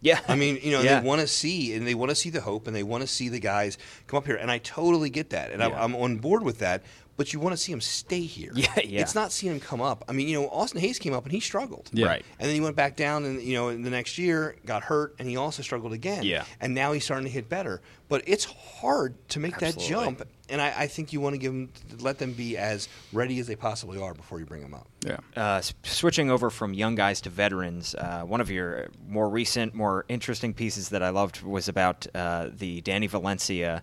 Yeah. 0.00 0.20
I 0.28 0.36
mean, 0.36 0.58
you 0.62 0.70
know, 0.72 0.82
Yeah. 0.82 1.00
they 1.00 1.06
want 1.06 1.20
to 1.22 1.26
see 1.26 1.74
and 1.74 1.86
they 1.86 1.94
want 1.94 2.10
to 2.10 2.14
see 2.14 2.28
the 2.30 2.42
hope 2.42 2.66
and 2.66 2.76
they 2.76 2.82
want 2.82 3.00
to 3.02 3.06
see 3.06 3.28
the 3.30 3.40
guys 3.40 3.78
come 4.06 4.18
up 4.18 4.26
here, 4.26 4.36
and 4.36 4.50
I 4.50 4.58
totally 4.58 5.08
get 5.10 5.30
that, 5.30 5.50
and 5.50 5.60
Yeah. 5.60 5.68
I'm, 5.68 5.94
I'm 5.94 5.96
on 5.96 6.16
board 6.18 6.42
with 6.42 6.58
that. 6.58 6.82
But 7.16 7.32
you 7.32 7.38
want 7.38 7.52
to 7.52 7.56
see 7.56 7.70
him 7.72 7.80
stay 7.80 8.20
here. 8.22 8.50
Yeah, 8.56 8.66
yeah. 8.84 9.00
It's 9.02 9.14
not 9.14 9.30
seeing 9.30 9.52
him 9.54 9.60
come 9.60 9.80
up. 9.80 10.04
I 10.08 10.12
mean, 10.12 10.26
you 10.28 10.40
know, 10.40 10.48
Austin 10.48 10.80
Hays 10.80 10.98
came 10.98 11.12
up 11.12 11.22
and 11.24 11.32
he 11.32 11.38
struggled. 11.40 11.90
Yeah. 11.92 12.06
Right. 12.06 12.24
And 12.38 12.48
then 12.48 12.54
he 12.54 12.60
went 12.60 12.76
back 12.76 12.96
down, 12.96 13.24
and 13.24 13.40
you 13.42 13.54
know, 13.54 13.68
in 13.68 13.82
the 13.82 13.90
next 13.90 14.18
year 14.18 14.56
got 14.66 14.82
hurt, 14.84 15.14
and 15.18 15.28
he 15.28 15.36
also 15.36 15.62
struggled 15.62 15.92
again. 15.92 16.22
Yeah. 16.24 16.44
And 16.60 16.74
now 16.74 16.92
he's 16.92 17.04
starting 17.04 17.26
to 17.26 17.30
hit 17.32 17.48
better, 17.48 17.80
but 18.08 18.22
it's 18.26 18.44
hard 18.44 19.14
to 19.30 19.38
make 19.40 19.54
Absolutely. 19.54 19.82
that 19.82 19.88
jump. 19.88 20.28
And 20.48 20.60
I, 20.60 20.74
I 20.82 20.86
think 20.88 21.12
you 21.12 21.20
want 21.20 21.34
to 21.34 21.38
give 21.38 21.52
them, 21.52 21.70
let 22.00 22.18
them 22.18 22.32
be 22.32 22.56
as 22.58 22.88
ready 23.12 23.38
as 23.38 23.46
they 23.46 23.56
possibly 23.56 23.98
are 24.00 24.12
before 24.12 24.40
you 24.40 24.44
bring 24.46 24.60
them 24.62 24.74
up. 24.74 24.86
Yeah. 25.06 25.16
Uh, 25.36 25.56
s- 25.58 25.72
switching 25.84 26.30
over 26.30 26.50
from 26.50 26.74
young 26.74 26.96
guys 26.96 27.20
to 27.22 27.30
veterans, 27.30 27.94
uh, 27.94 28.22
one 28.22 28.40
of 28.42 28.50
your 28.50 28.88
more 29.08 29.28
recent, 29.28 29.74
more 29.74 30.04
interesting 30.08 30.52
pieces 30.52 30.90
that 30.90 31.02
I 31.02 31.08
loved 31.10 31.42
was 31.42 31.68
about 31.68 32.06
uh, 32.14 32.50
the 32.52 32.80
Danny 32.82 33.06
Valencia 33.06 33.82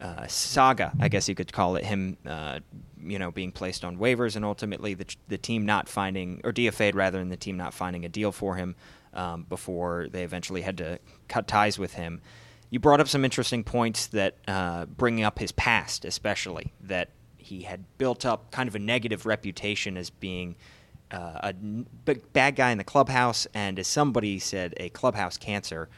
uh, 0.00 0.26
saga, 0.26 0.92
I 1.00 1.08
guess 1.08 1.28
you 1.28 1.34
could 1.34 1.52
call 1.52 1.76
it. 1.76 1.84
Him, 1.84 2.16
uh, 2.26 2.60
you 3.00 3.18
know, 3.18 3.30
being 3.30 3.52
placed 3.52 3.84
on 3.84 3.98
waivers 3.98 4.36
and 4.36 4.44
ultimately 4.44 4.94
the, 4.94 5.06
the 5.28 5.38
team 5.38 5.66
not 5.66 5.88
finding, 5.88 6.40
or 6.44 6.52
DFA'd 6.52 6.94
rather, 6.94 7.18
than 7.18 7.28
the 7.28 7.36
team 7.36 7.56
not 7.56 7.74
finding 7.74 8.04
a 8.04 8.08
deal 8.08 8.32
for 8.32 8.56
him 8.56 8.76
um, 9.14 9.44
before 9.48 10.08
they 10.10 10.22
eventually 10.22 10.62
had 10.62 10.78
to 10.78 10.98
cut 11.28 11.48
ties 11.48 11.78
with 11.78 11.94
him. 11.94 12.20
You 12.70 12.78
brought 12.80 13.00
up 13.00 13.08
some 13.08 13.24
interesting 13.24 13.64
points 13.64 14.08
that 14.08 14.36
uh, 14.46 14.86
bringing 14.86 15.24
up 15.24 15.38
his 15.38 15.52
past, 15.52 16.04
especially 16.04 16.72
that 16.82 17.10
he 17.36 17.62
had 17.62 17.84
built 17.96 18.26
up 18.26 18.50
kind 18.50 18.68
of 18.68 18.74
a 18.74 18.78
negative 18.78 19.24
reputation 19.24 19.96
as 19.96 20.10
being 20.10 20.54
uh, 21.10 21.50
a 21.50 21.54
bad 22.34 22.54
guy 22.56 22.70
in 22.70 22.78
the 22.78 22.84
clubhouse, 22.84 23.46
and 23.54 23.78
as 23.78 23.86
somebody 23.86 24.38
said, 24.38 24.74
a 24.76 24.90
clubhouse 24.90 25.38
cancer. 25.38 25.88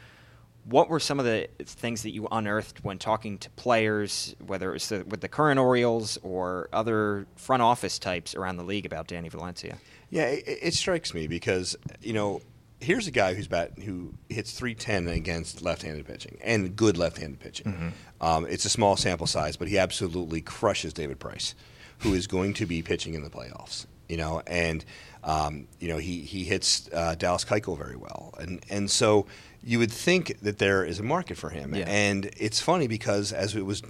What 0.64 0.88
were 0.88 1.00
some 1.00 1.18
of 1.18 1.24
the 1.24 1.48
things 1.64 2.02
that 2.02 2.10
you 2.10 2.28
unearthed 2.30 2.84
when 2.84 2.98
talking 2.98 3.38
to 3.38 3.50
players, 3.50 4.36
whether 4.46 4.70
it 4.70 4.74
was 4.74 4.88
the, 4.88 5.04
with 5.04 5.20
the 5.20 5.28
current 5.28 5.58
Orioles 5.58 6.18
or 6.22 6.68
other 6.72 7.26
front 7.36 7.62
office 7.62 7.98
types 7.98 8.34
around 8.34 8.56
the 8.56 8.64
league 8.64 8.86
about 8.86 9.08
Danny 9.08 9.28
Valencia? 9.28 9.78
Yeah, 10.10 10.26
it, 10.26 10.58
it 10.62 10.74
strikes 10.74 11.14
me 11.14 11.26
because 11.26 11.76
you 12.02 12.12
know 12.12 12.42
here's 12.80 13.06
a 13.06 13.10
guy 13.10 13.34
who's 13.34 13.46
bat 13.46 13.72
who 13.84 14.14
hits 14.28 14.52
310 14.52 15.08
against 15.14 15.62
left-handed 15.62 16.06
pitching 16.06 16.38
and 16.42 16.74
good 16.74 16.96
left-handed 16.96 17.38
pitching. 17.38 17.92
Um, 18.20 18.46
it's 18.46 18.64
a 18.64 18.70
small 18.70 18.96
sample 18.96 19.26
size, 19.26 19.56
but 19.56 19.68
he 19.68 19.78
absolutely 19.78 20.40
crushes 20.40 20.92
David 20.92 21.18
Price, 21.18 21.54
who 21.98 22.14
is 22.14 22.26
going 22.26 22.54
to 22.54 22.66
be 22.66 22.82
pitching 22.82 23.14
in 23.14 23.22
the 23.22 23.30
playoffs. 23.30 23.86
You 24.08 24.16
know, 24.16 24.42
and 24.46 24.84
um, 25.24 25.66
you 25.78 25.88
know 25.88 25.98
he 25.98 26.20
he 26.20 26.44
hits 26.44 26.88
uh, 26.92 27.14
Dallas 27.14 27.44
Keuchel 27.44 27.76
very 27.76 27.96
well, 27.96 28.34
and 28.38 28.64
and 28.70 28.90
so 28.90 29.26
you 29.62 29.78
would 29.78 29.92
think 29.92 30.40
that 30.40 30.58
there 30.58 30.84
is 30.84 30.98
a 30.98 31.02
market 31.02 31.36
for 31.36 31.50
him. 31.50 31.74
Yeah. 31.74 31.84
And 31.86 32.30
it's 32.36 32.60
funny 32.60 32.86
because 32.86 33.32
as 33.32 33.54
it 33.54 33.64
was, 33.66 33.82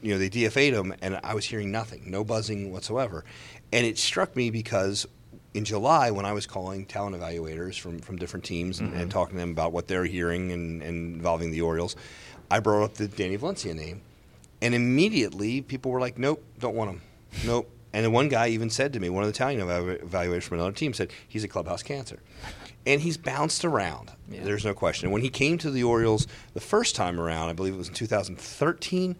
you 0.00 0.12
know, 0.12 0.18
they 0.18 0.30
DFA'd 0.30 0.74
him, 0.74 0.94
and 1.02 1.18
I 1.24 1.34
was 1.34 1.44
hearing 1.46 1.72
nothing, 1.72 2.04
no 2.06 2.22
buzzing 2.22 2.70
whatsoever, 2.70 3.24
and 3.72 3.84
it 3.84 3.98
struck 3.98 4.36
me 4.36 4.50
because 4.50 5.06
in 5.54 5.64
July 5.64 6.10
when 6.10 6.26
I 6.26 6.32
was 6.32 6.46
calling 6.46 6.84
talent 6.84 7.16
evaluators 7.16 7.80
from, 7.80 7.98
from 7.98 8.16
different 8.16 8.44
teams 8.44 8.78
and, 8.78 8.92
and 8.92 9.10
talking 9.10 9.36
to 9.36 9.40
them 9.40 9.52
about 9.52 9.72
what 9.72 9.88
they're 9.88 10.04
hearing 10.04 10.52
and, 10.52 10.82
and 10.82 11.16
involving 11.16 11.50
the 11.50 11.62
Orioles, 11.62 11.96
I 12.50 12.60
brought 12.60 12.84
up 12.84 12.94
the 12.94 13.08
Danny 13.08 13.36
Valencia 13.36 13.74
name, 13.74 14.02
and 14.62 14.74
immediately 14.74 15.62
people 15.62 15.90
were 15.90 16.00
like, 16.00 16.18
"Nope, 16.18 16.44
don't 16.60 16.76
want 16.76 16.90
him. 16.90 17.02
Nope." 17.44 17.70
And 17.96 18.04
then 18.04 18.12
one 18.12 18.28
guy 18.28 18.48
even 18.48 18.68
said 18.68 18.92
to 18.92 19.00
me, 19.00 19.08
one 19.08 19.22
of 19.24 19.28
the 19.28 19.34
Italian 19.34 19.60
evaluators 19.66 20.42
from 20.42 20.58
another 20.58 20.72
team 20.72 20.92
said, 20.92 21.10
"He's 21.26 21.44
a 21.44 21.48
clubhouse 21.48 21.82
cancer," 21.82 22.20
and 22.84 23.00
he's 23.00 23.16
bounced 23.16 23.64
around. 23.64 24.12
Yeah. 24.30 24.42
There's 24.44 24.64
no 24.66 24.74
question. 24.74 25.06
And 25.06 25.12
when 25.14 25.22
he 25.22 25.30
came 25.30 25.56
to 25.58 25.70
the 25.70 25.82
Orioles 25.82 26.26
the 26.52 26.60
first 26.60 26.94
time 26.94 27.18
around, 27.18 27.48
I 27.48 27.54
believe 27.54 27.72
it 27.72 27.78
was 27.78 27.88
in 27.88 27.94
2013. 27.94 29.16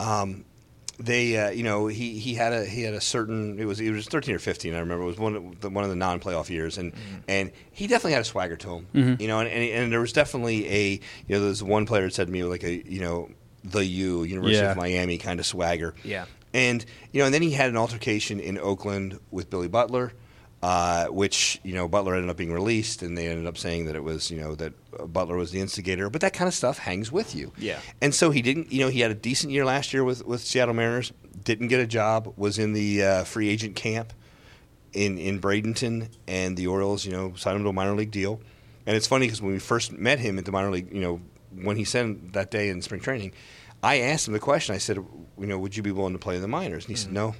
Um, 0.00 0.44
they, 1.00 1.36
uh, 1.38 1.50
you 1.50 1.62
know, 1.62 1.86
he, 1.86 2.18
he 2.18 2.34
had 2.34 2.52
a 2.52 2.64
he 2.64 2.82
had 2.82 2.92
a 2.94 3.00
certain 3.00 3.56
it 3.60 3.66
was 3.66 3.80
it 3.80 3.92
was 3.92 4.06
13 4.08 4.34
or 4.34 4.40
15. 4.40 4.74
I 4.74 4.80
remember 4.80 5.04
it 5.04 5.06
was 5.06 5.18
one 5.18 5.36
of 5.36 5.60
the, 5.60 5.70
one 5.70 5.84
of 5.84 5.90
the 5.90 5.96
non-playoff 5.96 6.50
years, 6.50 6.76
and 6.76 6.92
and 7.28 7.52
he 7.70 7.86
definitely 7.86 8.14
had 8.14 8.22
a 8.22 8.24
swagger 8.24 8.56
to 8.56 8.78
him, 8.78 9.16
you 9.20 9.28
know, 9.28 9.38
and, 9.38 9.48
and 9.48 9.62
and 9.62 9.92
there 9.92 10.00
was 10.00 10.12
definitely 10.12 10.68
a 10.68 10.90
you 10.92 11.00
know 11.28 11.40
there's 11.44 11.62
one 11.62 11.86
player 11.86 12.02
that 12.02 12.14
said 12.14 12.26
to 12.26 12.32
me 12.32 12.42
like 12.42 12.64
a 12.64 12.82
you 12.84 13.00
know 13.00 13.30
the 13.62 13.84
U 13.84 14.24
University 14.24 14.58
Yeah. 14.60 14.72
of 14.72 14.76
Miami 14.76 15.18
kind 15.18 15.38
of 15.38 15.46
swagger, 15.46 15.94
Yeah. 16.02 16.24
And 16.52 16.84
you 17.12 17.20
know, 17.20 17.26
and 17.26 17.34
then 17.34 17.42
he 17.42 17.52
had 17.52 17.70
an 17.70 17.76
altercation 17.76 18.40
in 18.40 18.58
Oakland 18.58 19.18
with 19.30 19.50
Billy 19.50 19.68
Butler, 19.68 20.12
uh, 20.62 21.06
which 21.06 21.60
you 21.62 21.74
know 21.74 21.88
Butler 21.88 22.14
ended 22.14 22.30
up 22.30 22.36
being 22.36 22.52
released, 22.52 23.02
and 23.02 23.16
they 23.16 23.28
ended 23.28 23.46
up 23.46 23.58
saying 23.58 23.86
that 23.86 23.96
it 23.96 24.02
was 24.02 24.30
you 24.30 24.40
know 24.40 24.54
that 24.56 24.72
uh, 24.98 25.06
Butler 25.06 25.36
was 25.36 25.50
the 25.50 25.60
instigator. 25.60 26.10
But 26.10 26.20
that 26.22 26.32
kind 26.32 26.48
of 26.48 26.54
stuff 26.54 26.78
hangs 26.78 27.12
with 27.12 27.34
you. 27.34 27.52
Yeah. 27.58 27.78
And 28.00 28.14
so 28.14 28.30
he 28.30 28.42
didn't. 28.42 28.72
You 28.72 28.80
know, 28.80 28.88
he 28.88 29.00
had 29.00 29.10
a 29.10 29.14
decent 29.14 29.52
year 29.52 29.64
last 29.64 29.92
year 29.92 30.04
with 30.04 30.24
with 30.26 30.40
Seattle 30.40 30.74
Mariners. 30.74 31.12
Didn't 31.44 31.68
get 31.68 31.80
a 31.80 31.86
job. 31.86 32.32
Was 32.36 32.58
in 32.58 32.72
the 32.72 33.02
uh, 33.02 33.24
free 33.24 33.48
agent 33.48 33.76
camp 33.76 34.12
in 34.92 35.18
in 35.18 35.40
Bradenton, 35.40 36.08
and 36.26 36.56
the 36.56 36.66
Orioles, 36.66 37.04
you 37.04 37.12
know, 37.12 37.34
signed 37.36 37.56
him 37.56 37.62
to 37.64 37.70
a 37.70 37.72
minor 37.72 37.94
league 37.94 38.10
deal. 38.10 38.40
And 38.86 38.96
it's 38.96 39.06
funny 39.06 39.26
because 39.26 39.42
when 39.42 39.52
we 39.52 39.58
first 39.58 39.92
met 39.92 40.18
him 40.18 40.38
at 40.38 40.46
the 40.46 40.52
minor 40.52 40.70
league, 40.70 40.92
you 40.92 41.00
know, 41.00 41.20
when 41.62 41.76
he 41.76 41.84
sent 41.84 42.32
that 42.32 42.50
day 42.50 42.70
in 42.70 42.80
spring 42.80 43.00
training, 43.00 43.32
I 43.82 44.00
asked 44.00 44.26
him 44.26 44.34
the 44.34 44.40
question. 44.40 44.74
I 44.74 44.78
said, 44.78 44.96
you 44.96 45.46
know, 45.46 45.58
would 45.58 45.76
you 45.76 45.82
be 45.82 45.92
willing 45.92 46.12
to 46.12 46.18
play 46.18 46.36
in 46.36 46.42
the 46.42 46.48
minors? 46.48 46.84
And 46.84 46.90
he 46.90 46.96
said, 46.96 47.10
mm. 47.10 47.14
no. 47.14 47.34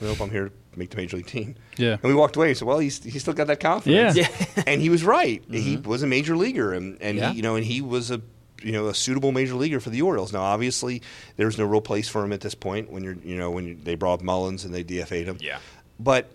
Nope, 0.00 0.20
I'm 0.20 0.30
here 0.30 0.48
to 0.48 0.78
make 0.78 0.90
the 0.90 0.96
major 0.96 1.18
league 1.18 1.26
team. 1.26 1.56
Yeah. 1.76 1.92
And 1.92 2.02
we 2.04 2.14
walked 2.14 2.36
away. 2.36 2.48
He 2.48 2.54
said, 2.54 2.66
well, 2.66 2.78
he's, 2.78 3.02
he's 3.02 3.20
still 3.20 3.34
got 3.34 3.48
that 3.48 3.60
confidence. 3.60 4.16
Yeah. 4.16 4.28
and 4.66 4.80
he 4.80 4.88
was 4.88 5.04
right. 5.04 5.44
He 5.50 5.76
mm-hmm. 5.76 5.88
was 5.88 6.02
a 6.02 6.06
major 6.06 6.36
leaguer, 6.36 6.72
and, 6.72 7.00
and 7.02 7.18
Yeah. 7.18 7.30
he, 7.30 7.36
you 7.36 7.42
know, 7.42 7.56
and 7.56 7.64
he 7.66 7.80
was 7.82 8.10
a 8.10 8.22
you 8.62 8.72
know 8.72 8.88
a 8.88 8.94
suitable 8.94 9.32
major 9.32 9.54
leaguer 9.54 9.80
for 9.80 9.90
the 9.90 10.02
Orioles. 10.02 10.32
Now, 10.32 10.42
obviously, 10.42 11.02
there's 11.36 11.58
no 11.58 11.64
real 11.64 11.80
place 11.80 12.08
for 12.08 12.24
him 12.24 12.32
at 12.32 12.40
this 12.40 12.54
point 12.54 12.90
when 12.90 13.02
you're 13.02 13.16
you 13.24 13.36
know 13.36 13.50
when 13.50 13.66
you, 13.66 13.74
they 13.74 13.94
brought 13.94 14.22
Mullins 14.22 14.64
and 14.64 14.74
they 14.74 14.84
DFA'd 14.84 15.26
him. 15.26 15.38
Yeah. 15.40 15.58
But 15.98 16.30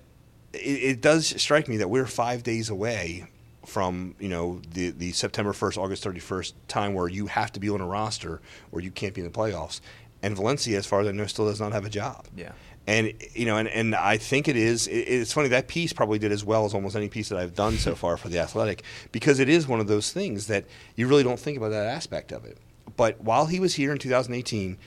it, 0.53 0.57
it 0.57 1.01
does 1.01 1.39
strike 1.41 1.67
me 1.67 1.77
that 1.77 1.89
we're 1.89 2.07
five 2.07 2.43
days 2.43 2.69
away 2.69 3.27
from 3.65 4.15
you 4.19 4.29
know 4.29 4.61
the 4.73 4.91
the 4.91 5.11
September 5.11 5.51
1st, 5.51 5.77
August 5.77 6.03
31st 6.03 6.53
time 6.67 6.93
where 6.93 7.07
you 7.07 7.27
have 7.27 7.51
to 7.53 7.59
be 7.59 7.69
on 7.69 7.81
a 7.81 7.85
roster 7.87 8.41
or 8.71 8.79
you 8.79 8.91
can't 8.91 9.13
be 9.13 9.21
in 9.21 9.27
the 9.27 9.33
playoffs. 9.33 9.81
And 10.21 10.35
Valencia, 10.35 10.77
as 10.77 10.85
far 10.85 11.01
as 11.01 11.07
I 11.07 11.11
know, 11.11 11.27
still 11.27 11.45
does 11.45 11.59
not 11.59 11.71
have 11.73 11.85
a 11.85 11.89
job. 11.89 12.25
Yeah. 12.35 12.53
And 12.87 13.13
you 13.33 13.45
know, 13.45 13.57
and, 13.57 13.67
and 13.67 13.95
I 13.95 14.17
think 14.17 14.47
it 14.47 14.55
is. 14.55 14.87
It, 14.87 14.99
it's 14.99 15.33
funny 15.33 15.49
that 15.49 15.67
piece 15.67 15.93
probably 15.93 16.19
did 16.19 16.31
as 16.31 16.43
well 16.43 16.65
as 16.65 16.73
almost 16.73 16.95
any 16.95 17.09
piece 17.09 17.29
that 17.29 17.39
I've 17.39 17.55
done 17.55 17.77
so 17.77 17.95
far 17.95 18.17
for 18.17 18.29
the 18.29 18.39
Athletic 18.39 18.83
because 19.11 19.39
it 19.39 19.49
is 19.49 19.67
one 19.67 19.79
of 19.79 19.87
those 19.87 20.11
things 20.11 20.47
that 20.47 20.65
you 20.95 21.07
really 21.07 21.23
don't 21.23 21.39
think 21.39 21.57
about 21.57 21.69
that 21.69 21.87
aspect 21.87 22.31
of 22.31 22.45
it. 22.45 22.57
But 22.95 23.21
while 23.21 23.47
he 23.47 23.59
was 23.59 23.75
here 23.75 23.91
in 23.91 23.97
2018, 23.97 24.77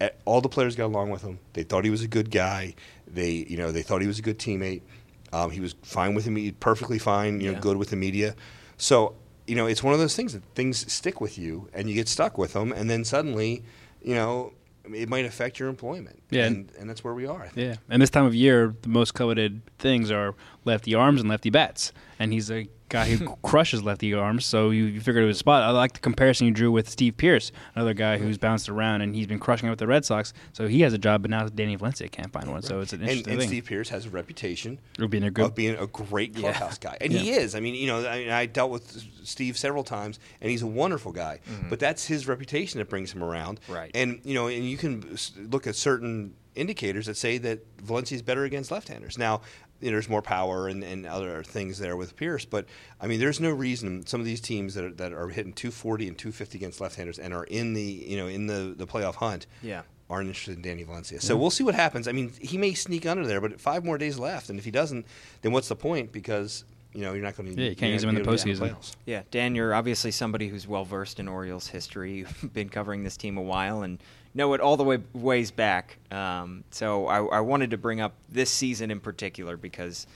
eh, 0.00 0.08
all 0.24 0.40
the 0.40 0.48
players 0.48 0.76
got 0.76 0.86
along 0.86 1.10
with 1.10 1.22
him. 1.22 1.38
They 1.52 1.62
thought 1.62 1.84
he 1.84 1.90
was 1.90 2.02
a 2.02 2.08
good 2.08 2.30
guy. 2.30 2.74
They, 3.06 3.30
you 3.30 3.56
know, 3.56 3.72
they 3.72 3.82
thought 3.82 4.00
he 4.00 4.08
was 4.08 4.18
a 4.18 4.22
good 4.22 4.38
teammate. 4.38 4.82
Um, 5.32 5.50
he 5.50 5.60
was 5.60 5.74
fine 5.82 6.14
with 6.14 6.24
him, 6.24 6.54
perfectly 6.60 6.98
fine. 6.98 7.40
You 7.40 7.48
know, 7.48 7.52
Yeah. 7.54 7.60
good 7.60 7.76
with 7.76 7.90
the 7.90 7.96
media. 7.96 8.34
So 8.76 9.14
you 9.46 9.54
know, 9.56 9.66
it's 9.66 9.82
one 9.82 9.94
of 9.94 9.98
those 9.98 10.14
things 10.14 10.34
that 10.34 10.42
things 10.54 10.90
stick 10.92 11.20
with 11.22 11.38
you, 11.38 11.68
and 11.72 11.88
you 11.88 11.94
get 11.94 12.06
stuck 12.06 12.36
with 12.36 12.52
them, 12.52 12.70
and 12.70 12.90
then 12.90 13.02
suddenly, 13.02 13.62
you 14.02 14.14
know, 14.14 14.52
it 14.94 15.08
might 15.08 15.24
affect 15.24 15.58
your 15.58 15.70
employment. 15.70 16.22
Yeah. 16.30 16.44
and, 16.44 16.70
and 16.78 16.88
that's 16.88 17.02
where 17.02 17.14
we 17.14 17.26
are. 17.26 17.42
I 17.44 17.48
think. 17.48 17.56
Yeah, 17.66 17.76
and 17.88 18.02
this 18.02 18.10
time 18.10 18.26
of 18.26 18.34
year, 18.34 18.74
the 18.82 18.90
most 18.90 19.14
coveted 19.14 19.62
things 19.78 20.10
are 20.10 20.34
lefty 20.66 20.94
arms 20.94 21.20
and 21.22 21.30
lefty 21.30 21.48
bats, 21.48 21.92
and 22.18 22.30
he's 22.32 22.50
a 22.50 22.68
guy 22.88 23.06
who 23.08 23.36
crushes 23.42 23.82
lefty 23.82 24.12
arms. 24.14 24.46
So 24.46 24.70
you, 24.70 24.84
you 24.84 25.00
figured 25.00 25.24
it 25.24 25.26
was 25.26 25.36
a 25.36 25.38
spot. 25.38 25.62
I 25.62 25.70
like 25.70 25.92
the 25.92 25.98
comparison 26.00 26.46
you 26.46 26.52
drew 26.52 26.70
with 26.72 26.88
Steve 26.88 27.16
Pearce, 27.16 27.52
another 27.74 27.94
guy 27.94 28.18
who's 28.18 28.38
bounced 28.38 28.68
around 28.68 29.02
and 29.02 29.14
he's 29.14 29.26
been 29.26 29.38
crushing 29.38 29.66
it 29.68 29.70
with 29.70 29.78
the 29.78 29.86
Red 29.86 30.04
Sox. 30.04 30.32
So 30.52 30.66
he 30.68 30.80
has 30.82 30.92
a 30.92 30.98
job, 30.98 31.22
but 31.22 31.30
now 31.30 31.46
Danny 31.48 31.76
Valencia 31.76 32.08
can't 32.08 32.32
find 32.32 32.50
one. 32.50 32.62
So 32.62 32.80
it's 32.80 32.92
an 32.92 33.00
And, 33.00 33.08
interesting 33.10 33.32
and 33.32 33.40
thing. 33.40 33.48
Steve 33.48 33.64
Pearce 33.66 33.88
has 33.90 34.06
a 34.06 34.10
reputation 34.10 34.78
Of 34.98 35.10
being 35.10 35.24
a 35.24 35.30
good- 35.30 35.44
of 35.46 35.54
being 35.54 35.76
a 35.76 35.86
great 35.86 36.34
clubhouse 36.34 36.78
guy, 36.78 36.96
and 37.00 37.12
he 37.12 37.30
is. 37.30 37.54
I 37.54 37.60
mean, 37.60 37.74
you 37.74 37.86
know, 37.86 38.06
I, 38.08 38.18
mean, 38.18 38.30
I 38.30 38.46
dealt 38.46 38.70
with 38.70 39.04
Steve 39.24 39.56
several 39.58 39.84
times, 39.84 40.18
and 40.40 40.50
he's 40.50 40.62
a 40.62 40.66
wonderful 40.66 41.12
guy. 41.12 41.40
Mm-hmm. 41.50 41.68
But 41.68 41.78
that's 41.80 42.06
his 42.06 42.26
reputation 42.26 42.78
that 42.78 42.88
brings 42.88 43.12
him 43.12 43.22
around. 43.22 43.60
Right. 43.68 43.90
And 43.94 44.20
you 44.24 44.34
know, 44.34 44.48
and 44.48 44.64
you 44.68 44.76
can 44.76 45.16
look 45.50 45.66
at 45.66 45.76
certain 45.76 46.34
indicators 46.54 47.06
that 47.06 47.16
say 47.16 47.38
that 47.38 47.60
Valencia 47.82 48.16
is 48.16 48.22
better 48.22 48.42
against 48.44 48.70
left-handers. 48.72 49.16
Now, 49.16 49.42
there's 49.80 50.08
more 50.08 50.22
power 50.22 50.68
and, 50.68 50.82
and 50.82 51.06
other 51.06 51.42
things 51.42 51.78
there 51.78 51.96
with 51.96 52.16
Pearce, 52.16 52.44
but 52.44 52.66
I 53.00 53.06
mean, 53.06 53.20
there's 53.20 53.40
no 53.40 53.50
reason 53.50 54.06
some 54.06 54.20
of 54.20 54.26
these 54.26 54.40
teams 54.40 54.74
that 54.74 54.84
are, 54.84 54.92
that 54.92 55.12
are 55.12 55.28
hitting 55.28 55.52
240 55.52 56.08
and 56.08 56.18
250 56.18 56.58
against 56.58 56.80
left-handers 56.80 57.18
and 57.18 57.32
are 57.32 57.44
in 57.44 57.74
the 57.74 57.82
you 57.82 58.16
know 58.16 58.26
in 58.26 58.46
the 58.46 58.74
the 58.76 58.86
playoff 58.86 59.16
hunt 59.16 59.46
Yeah. 59.62 59.82
aren't 60.10 60.28
interested 60.28 60.56
in 60.56 60.62
Danny 60.62 60.82
Valencia. 60.82 61.20
So 61.20 61.34
mm-hmm. 61.34 61.40
we'll 61.40 61.50
see 61.50 61.64
what 61.64 61.74
happens. 61.74 62.08
I 62.08 62.12
mean, 62.12 62.32
he 62.40 62.58
may 62.58 62.74
sneak 62.74 63.06
under 63.06 63.26
there, 63.26 63.40
but 63.40 63.60
five 63.60 63.84
more 63.84 63.98
days 63.98 64.18
left, 64.18 64.50
and 64.50 64.58
if 64.58 64.64
he 64.64 64.70
doesn't, 64.70 65.06
then 65.42 65.52
what's 65.52 65.68
the 65.68 65.76
point? 65.76 66.12
Because 66.12 66.64
you 66.92 67.02
know 67.02 67.12
you're 67.12 67.24
not 67.24 67.36
going 67.36 67.54
to. 67.54 67.62
Yeah, 67.62 67.70
you 67.70 67.76
can't 67.76 67.92
use 67.92 68.02
him 68.02 68.10
in 68.10 68.16
the 68.16 68.22
postseason. 68.22 68.74
Yeah, 69.06 69.22
Dan, 69.30 69.54
you're 69.54 69.74
obviously 69.74 70.10
somebody 70.10 70.48
who's 70.48 70.66
well 70.66 70.84
versed 70.84 71.20
in 71.20 71.28
Orioles 71.28 71.68
history. 71.68 72.18
You've 72.18 72.52
been 72.52 72.68
covering 72.68 73.04
this 73.04 73.16
team 73.16 73.36
a 73.36 73.42
while 73.42 73.82
and 73.82 73.98
know 74.38 74.54
it 74.54 74.60
all 74.62 74.78
the 74.78 74.84
way 74.84 74.98
ways 75.12 75.50
back. 75.50 75.98
Um, 76.10 76.64
so 76.70 77.06
I, 77.06 77.18
I 77.24 77.40
wanted 77.40 77.72
to 77.72 77.76
bring 77.76 78.00
up 78.00 78.14
this 78.30 78.50
season 78.50 78.90
in 78.90 79.00
particular 79.00 79.58
because 79.58 80.06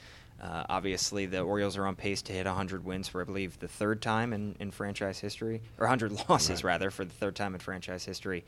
uh, 0.41 0.65
obviously 0.71 1.27
the 1.27 1.41
Orioles 1.41 1.77
are 1.77 1.87
on 1.87 1.95
pace 1.97 2.23
to 2.23 2.33
hit 2.33 2.47
100 2.47 2.85
wins 2.85 3.09
for 3.09 3.21
I 3.21 3.25
believe 3.25 3.59
the 3.59 3.69
third 3.69 4.01
time 4.01 4.33
in, 4.33 4.57
in 4.59 4.71
franchise 4.71 5.19
history, 5.19 5.61
or 5.79 5.87
100 5.87 6.13
losses 6.29 6.65
rather 6.65 6.91
for 6.91 7.05
the 7.05 7.13
third 7.13 7.37
time 7.37 7.55
in 7.55 7.61
franchise 7.61 8.05
history. 8.05 8.45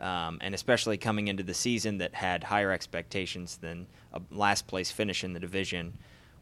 um, 0.00 0.38
and 0.40 0.54
especially 0.54 0.96
coming 0.96 1.28
into 1.28 1.42
the 1.42 1.54
season 1.54 1.98
that 1.98 2.14
had 2.14 2.44
higher 2.44 2.70
expectations 2.70 3.56
than 3.56 3.86
a 4.12 4.20
last 4.30 4.66
place 4.66 4.90
finish 4.90 5.24
in 5.24 5.32
the 5.32 5.40
division. 5.40 5.92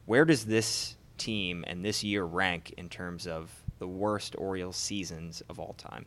Where 0.04 0.24
does 0.24 0.44
this 0.44 0.96
team 1.18 1.64
and 1.66 1.84
this 1.84 2.04
year 2.04 2.24
rank 2.24 2.74
in 2.76 2.88
terms 2.88 3.26
of 3.26 3.50
the 3.78 3.88
worst 3.88 4.34
Orioles 4.38 4.76
seasons 4.76 5.42
of 5.48 5.58
all 5.58 5.74
time? 5.74 6.06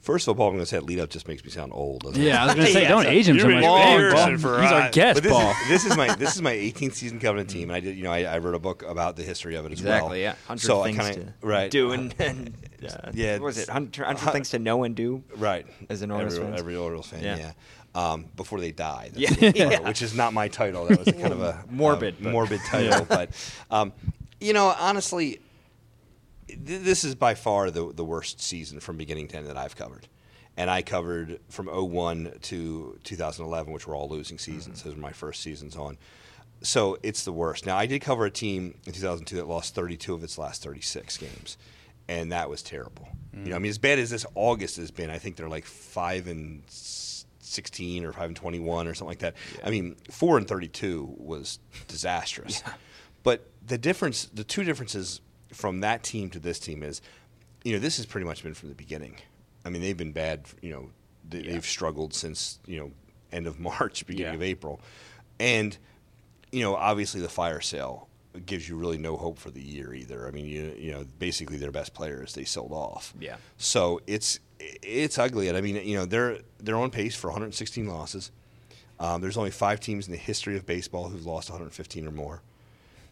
First 0.00 0.26
of 0.26 0.30
all, 0.30 0.34
Paul, 0.36 0.48
I'm 0.48 0.54
going 0.54 0.62
to 0.62 0.66
say 0.66 0.76
that 0.78 0.84
lead 0.86 1.00
up 1.00 1.10
just 1.10 1.28
makes 1.28 1.44
me 1.44 1.50
sound 1.50 1.72
old. 1.74 2.02
doesn't 2.02 2.22
it? 2.22 2.24
Yeah, 2.26 2.42
I 2.42 2.46
was 2.46 2.54
gonna 2.54 2.66
say, 2.68 2.82
Yeah, 2.82 2.88
don't 2.88 3.02
so 3.04 3.08
age 3.10 3.28
him 3.28 3.38
so 3.38 3.48
You've 3.48 3.54
much. 3.56 3.62
been 3.62 3.68
Paul. 3.68 3.98
years 3.98 4.14
Paul, 4.14 4.28
and 4.28 4.40
for, 4.40 4.62
He's 4.62 4.70
uh, 4.70 4.74
our 4.74 4.90
guest, 4.90 5.16
but 5.16 5.22
this 5.24 5.32
Paul. 5.32 5.50
Is, 5.50 5.68
this 5.68 5.84
is 5.86 5.96
my 5.96 6.14
this 6.16 6.36
is 6.36 6.42
my 6.42 6.54
18th 6.54 6.94
season 6.94 7.18
covering 7.20 7.46
the 7.46 7.52
team, 7.52 7.64
and 7.70 7.76
I 7.76 7.80
did 7.80 7.96
you 7.96 8.04
know 8.04 8.12
I, 8.12 8.22
I 8.22 8.38
wrote 8.38 8.54
a 8.54 8.58
book 8.58 8.82
about 8.84 9.16
the 9.16 9.22
history 9.24 9.56
of 9.56 9.66
it 9.66 9.72
as 9.72 9.82
well. 9.82 9.96
Exactly, 9.96 10.22
yeah. 10.22 10.30
100 10.46 10.60
So 10.60 10.82
I 10.82 10.92
kinda, 10.92 11.14
to 11.14 11.32
right 11.42 11.70
do 11.70 11.92
and, 11.92 12.14
and 12.20 12.54
uh, 12.88 13.10
Yeah, 13.12 13.32
what 13.34 13.42
was 13.42 13.58
it? 13.58 13.68
100, 13.68 14.02
100 14.06 14.28
uh, 14.28 14.32
things 14.32 14.50
to 14.50 14.58
know 14.60 14.84
and 14.84 14.94
do? 14.94 15.22
right 15.36 15.66
As 15.90 16.00
an 16.02 16.10
Orioles 16.10 16.34
every, 16.36 16.46
fan? 16.48 16.58
every 16.58 16.76
Orioles 16.76 17.06
fan, 17.08 17.22
Yeah. 17.24 17.36
yeah. 17.36 17.52
Um, 17.94 18.26
before 18.36 18.60
they 18.60 18.70
die, 18.70 19.10
Yeah. 19.14 19.30
That's 19.30 19.42
what- 19.42 19.56
Yeah. 19.56 19.80
which 19.80 20.02
is 20.02 20.14
not 20.14 20.32
my 20.32 20.46
title. 20.48 20.86
That 20.86 20.98
was 21.00 21.08
a 21.08 21.12
kind 21.12 21.32
of 21.32 21.40
a 21.40 21.64
Morbid, 21.70 22.14
uh, 22.14 22.16
but- 22.24 22.32
morbid 22.32 22.60
title. 22.68 23.04
But 23.04 23.30
um, 23.70 23.92
you 24.40 24.52
know, 24.52 24.72
honestly, 24.78 25.30
th- 25.30 25.42
this 26.56 27.04
is 27.04 27.14
by 27.14 27.34
far 27.34 27.70
the 27.70 27.92
the 27.92 28.04
worst 28.04 28.40
season 28.40 28.80
from 28.80 28.96
beginning 28.96 29.28
to 29.28 29.36
end 29.36 29.46
that 29.46 29.56
I've 29.56 29.76
covered. 29.76 30.08
And 30.56 30.68
I 30.68 30.82
covered 30.82 31.38
from 31.48 31.68
01 31.68 32.32
to 32.42 32.98
2011, 33.04 33.72
which 33.72 33.86
were 33.86 33.94
all 33.94 34.08
losing 34.08 34.38
seasons. 34.38 34.80
Mm-hmm. 34.80 34.88
Those 34.88 34.96
were 34.96 35.02
my 35.02 35.12
first 35.12 35.40
seasons 35.40 35.76
on. 35.76 35.98
So 36.62 36.98
it's 37.04 37.24
the 37.24 37.32
worst. 37.32 37.64
Now, 37.64 37.76
I 37.76 37.86
did 37.86 38.00
cover 38.00 38.24
a 38.24 38.30
team 38.30 38.74
in 38.84 38.92
2002 38.92 39.36
that 39.36 39.46
lost 39.46 39.76
32 39.76 40.14
of 40.14 40.24
its 40.24 40.36
last 40.36 40.64
36 40.64 41.16
games, 41.18 41.56
and 42.08 42.32
that 42.32 42.50
was 42.50 42.62
terrible. 42.62 43.08
You 43.32 43.50
know, 43.50 43.56
I 43.56 43.58
mm. 43.60 43.62
mean, 43.62 43.70
as 43.70 43.78
bad 43.78 44.00
as 44.00 44.10
this 44.10 44.26
August 44.34 44.76
has 44.78 44.90
been, 44.90 45.10
I 45.10 45.18
think 45.18 45.36
they're 45.36 45.48
like 45.48 45.64
5 45.64 46.26
and 46.26 46.62
16 46.68 48.04
or 48.04 48.12
5 48.12 48.24
and 48.24 48.36
21 48.36 48.88
or 48.88 48.94
something 48.94 49.08
like 49.08 49.20
that. 49.20 49.34
I 49.64 49.70
mean, 49.70 49.96
4 50.10 50.38
and 50.38 50.48
32 50.48 51.14
was 51.18 51.60
disastrous. 51.86 52.62
But 53.22 53.50
the 53.66 53.78
difference, 53.78 54.26
the 54.26 54.44
two 54.44 54.64
differences 54.64 55.20
from 55.52 55.80
that 55.80 56.02
team 56.02 56.30
to 56.30 56.38
this 56.38 56.58
team 56.58 56.82
is, 56.82 57.00
you 57.64 57.72
know, 57.72 57.78
this 57.78 57.96
has 57.96 58.06
pretty 58.06 58.26
much 58.26 58.42
been 58.42 58.54
from 58.54 58.68
the 58.68 58.74
beginning. 58.74 59.16
I 59.64 59.70
mean, 59.70 59.82
they've 59.82 59.96
been 59.96 60.12
bad. 60.12 60.46
You 60.62 60.70
know, 60.70 60.90
they, 61.28 61.42
they've 61.42 61.64
struggled 61.66 62.14
since 62.14 62.58
you 62.66 62.78
know 62.78 62.90
end 63.32 63.46
of 63.46 63.58
March, 63.70 64.06
beginning 64.06 64.32
Yeah. 64.32 64.36
of 64.36 64.42
April, 64.42 64.80
and 65.40 65.76
you 66.52 66.62
know, 66.62 66.74
obviously 66.76 67.20
the 67.20 67.28
fire 67.28 67.60
sale 67.60 68.08
gives 68.46 68.68
you 68.68 68.76
really 68.76 68.98
no 68.98 69.16
hope 69.16 69.38
for 69.38 69.50
the 69.50 69.60
year 69.60 69.92
either. 69.92 70.26
I 70.26 70.30
mean, 70.30 70.46
you 70.46 70.74
you 70.78 70.92
know, 70.92 71.04
basically 71.18 71.56
their 71.58 71.72
best 71.72 71.92
players 71.94 72.34
they 72.34 72.44
sold 72.44 72.72
off. 72.72 73.12
Yeah. 73.20 73.36
So 73.56 74.00
it's 74.06 74.38
it's 74.60 75.18
ugly, 75.18 75.48
and 75.48 75.56
I 75.56 75.60
mean, 75.60 75.76
you 75.76 75.96
know, 75.96 76.04
they're 76.06 76.38
they're 76.58 76.76
on 76.76 76.90
pace 76.90 77.14
for 77.16 77.28
116 77.28 77.86
losses. 77.86 78.30
Um, 79.00 79.20
there's 79.20 79.36
only 79.36 79.50
five 79.52 79.78
teams 79.80 80.06
in 80.06 80.12
the 80.12 80.18
history 80.18 80.56
of 80.56 80.66
baseball 80.66 81.08
who've 81.08 81.24
lost 81.26 81.50
115 81.50 82.06
or 82.06 82.10
more. 82.10 82.42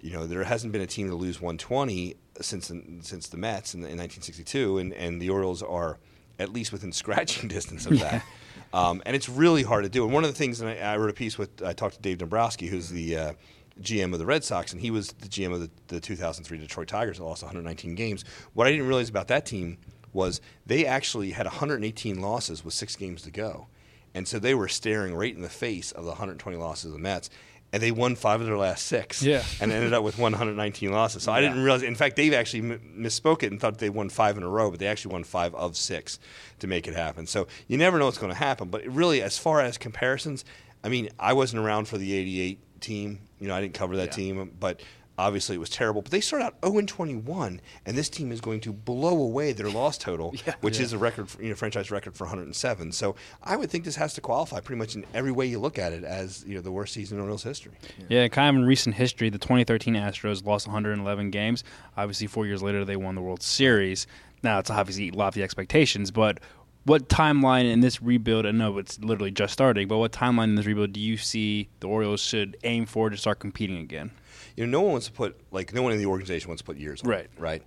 You 0.00 0.12
know, 0.12 0.26
there 0.26 0.44
hasn't 0.44 0.72
been 0.72 0.82
a 0.82 0.86
team 0.86 1.08
to 1.08 1.14
lose 1.14 1.40
120 1.40 2.16
since 2.40 2.68
the, 2.68 2.82
since 3.00 3.28
the 3.28 3.36
Mets 3.36 3.74
in, 3.74 3.80
in 3.80 3.98
1962, 3.98 4.78
and, 4.78 4.92
and 4.92 5.20
the 5.20 5.30
Orioles 5.30 5.62
are 5.62 5.98
at 6.38 6.52
least 6.52 6.72
within 6.72 6.92
scratching 6.92 7.48
distance 7.48 7.86
of 7.86 7.98
that. 8.00 8.24
Um, 8.72 9.02
and 9.06 9.16
it's 9.16 9.28
really 9.28 9.62
hard 9.62 9.84
to 9.84 9.88
do. 9.88 10.04
And 10.04 10.12
one 10.12 10.24
of 10.24 10.30
the 10.30 10.36
things, 10.36 10.60
and 10.60 10.68
I, 10.68 10.76
I 10.76 10.96
wrote 10.96 11.08
a 11.08 11.14
piece 11.14 11.38
with, 11.38 11.62
I 11.62 11.72
talked 11.72 11.94
to 11.96 12.00
Dave 12.02 12.18
Dombrowski, 12.18 12.66
who's 12.66 12.90
the 12.90 13.16
uh, 13.16 13.32
GM 13.80 14.12
of 14.12 14.18
the 14.18 14.26
Red 14.26 14.44
Sox, 14.44 14.72
and 14.72 14.80
he 14.80 14.90
was 14.90 15.08
the 15.12 15.28
GM 15.28 15.52
of 15.52 15.60
the, 15.60 15.70
the 15.88 16.00
2003 16.00 16.58
Detroit 16.58 16.88
Tigers 16.88 17.18
that 17.18 17.24
lost 17.24 17.42
119 17.42 17.94
games. 17.94 18.24
What 18.54 18.66
I 18.66 18.70
didn't 18.70 18.86
realize 18.86 19.08
about 19.08 19.28
that 19.28 19.46
team 19.46 19.78
was 20.12 20.40
they 20.64 20.86
actually 20.86 21.30
had 21.30 21.46
118 21.46 22.20
losses 22.20 22.64
with 22.64 22.74
six 22.74 22.96
games 22.96 23.22
to 23.22 23.30
go. 23.30 23.66
And 24.14 24.26
so 24.26 24.38
they 24.38 24.54
were 24.54 24.68
staring 24.68 25.14
right 25.14 25.34
in 25.34 25.42
the 25.42 25.48
face 25.48 25.92
of 25.92 26.04
the 26.04 26.10
120 26.10 26.56
losses 26.56 26.86
of 26.86 26.92
the 26.92 26.98
Mets. 26.98 27.28
And 27.76 27.82
they 27.82 27.90
won 27.90 28.16
five 28.16 28.40
of 28.40 28.46
their 28.46 28.56
last 28.56 28.86
six. 28.86 29.22
Yeah. 29.22 29.44
And 29.60 29.70
ended 29.70 29.92
up 29.92 30.02
with 30.02 30.18
119 30.18 30.90
losses. 30.90 31.22
So 31.24 31.30
I 31.32 31.40
didn't 31.42 31.62
realize. 31.62 31.82
In 31.82 31.94
fact, 31.94 32.16
Dave 32.16 32.32
actually 32.32 32.70
m- 32.70 32.80
misspoke 32.98 33.42
it 33.42 33.52
and 33.52 33.60
thought 33.60 33.76
they 33.78 33.90
won 33.90 34.08
five 34.08 34.38
in 34.38 34.42
a 34.42 34.48
row, 34.48 34.70
but 34.70 34.80
they 34.80 34.86
actually 34.86 35.12
won 35.12 35.24
five 35.24 35.54
of 35.54 35.76
six 35.76 36.18
to 36.60 36.66
make 36.66 36.88
it 36.88 36.94
happen. 36.94 37.26
So 37.26 37.46
you 37.68 37.76
never 37.76 37.98
know 37.98 38.06
what's 38.06 38.16
going 38.18 38.32
to 38.32 38.38
happen. 38.38 38.68
But 38.68 38.86
really, 38.86 39.20
as 39.20 39.36
far 39.36 39.60
as 39.60 39.76
comparisons, 39.76 40.44
I 40.82 40.88
mean, 40.88 41.10
I 41.18 41.34
wasn't 41.34 41.62
around 41.62 41.86
for 41.88 41.98
the 41.98 42.14
88 42.14 42.80
team. 42.80 43.20
You 43.38 43.48
know, 43.48 43.54
I 43.54 43.60
didn't 43.60 43.74
cover 43.74 43.96
that 43.98 44.12
team, 44.12 44.52
but 44.58 44.80
obviously 45.18 45.56
it 45.56 45.58
was 45.58 45.70
terrible. 45.70 46.02
But 46.02 46.10
they 46.10 46.20
start 46.20 46.42
out 46.42 46.56
0 46.64 46.78
and 46.78 46.88
21, 46.88 47.60
and 47.84 47.96
this 47.96 48.08
team 48.08 48.32
is 48.32 48.40
going 48.40 48.60
to 48.60 48.72
blow 48.72 49.20
away 49.20 49.52
their 49.52 49.70
loss 49.70 49.98
total, 49.98 50.34
which 50.60 50.80
is 50.80 50.92
a 50.92 50.98
record, 50.98 51.28
for, 51.28 51.42
you 51.42 51.50
know, 51.50 51.54
franchise 51.54 51.90
record 51.90 52.16
for 52.16 52.24
107. 52.24 52.92
So 52.92 53.16
I 53.42 53.56
would 53.56 53.70
think 53.70 53.84
this 53.84 53.96
has 53.96 54.14
to 54.14 54.20
qualify 54.20 54.60
pretty 54.60 54.78
much 54.78 54.94
in 54.94 55.04
every 55.14 55.32
way 55.32 55.46
you 55.46 55.58
look 55.58 55.78
at 55.78 55.92
it 55.92 56.04
as 56.04 56.44
you 56.46 56.54
know 56.54 56.60
the 56.60 56.72
worst 56.72 56.94
season 56.94 57.18
in 57.18 57.22
Orioles 57.22 57.42
history. 57.42 57.72
Yeah, 58.08 58.28
kind 58.28 58.56
of 58.56 58.62
in 58.62 58.66
recent 58.66 58.94
history, 58.94 59.30
the 59.30 59.38
2013 59.38 59.94
Astros 59.94 60.44
lost 60.44 60.66
111 60.66 61.30
games. 61.30 61.64
Obviously, 61.96 62.26
four 62.26 62.46
years 62.46 62.62
later, 62.62 62.84
they 62.84 62.96
won 62.96 63.14
the 63.14 63.22
World 63.22 63.42
Series. 63.42 64.06
Now, 64.42 64.58
it's 64.58 64.70
obviously 64.70 65.10
lofty 65.10 65.42
expectations, 65.42 66.10
but 66.10 66.38
what 66.84 67.08
timeline 67.08 67.70
in 67.70 67.80
this 67.80 68.00
rebuild? 68.00 68.46
I 68.46 68.52
know 68.52 68.78
it's 68.78 68.98
literally 69.00 69.32
just 69.32 69.52
starting, 69.52 69.88
but 69.88 69.98
what 69.98 70.12
timeline 70.12 70.44
in 70.44 70.54
this 70.54 70.66
rebuild 70.66 70.92
do 70.92 71.00
you 71.00 71.16
see 71.16 71.68
the 71.80 71.88
Orioles 71.88 72.20
should 72.20 72.56
aim 72.62 72.86
for 72.86 73.10
to 73.10 73.16
start 73.16 73.40
competing 73.40 73.78
again? 73.78 74.12
You 74.56 74.66
know, 74.66 74.70
no 74.78 74.82
one 74.82 74.92
wants 74.92 75.06
to 75.06 75.12
put 75.12 75.38
like 75.50 75.72
no 75.74 75.82
one 75.82 75.92
in 75.92 75.98
the 75.98 76.06
organization 76.06 76.48
wants 76.48 76.62
to 76.62 76.66
put 76.66 76.76
years 76.76 77.02
on 77.02 77.10
Right. 77.10 77.24
it, 77.24 77.30
right? 77.38 77.62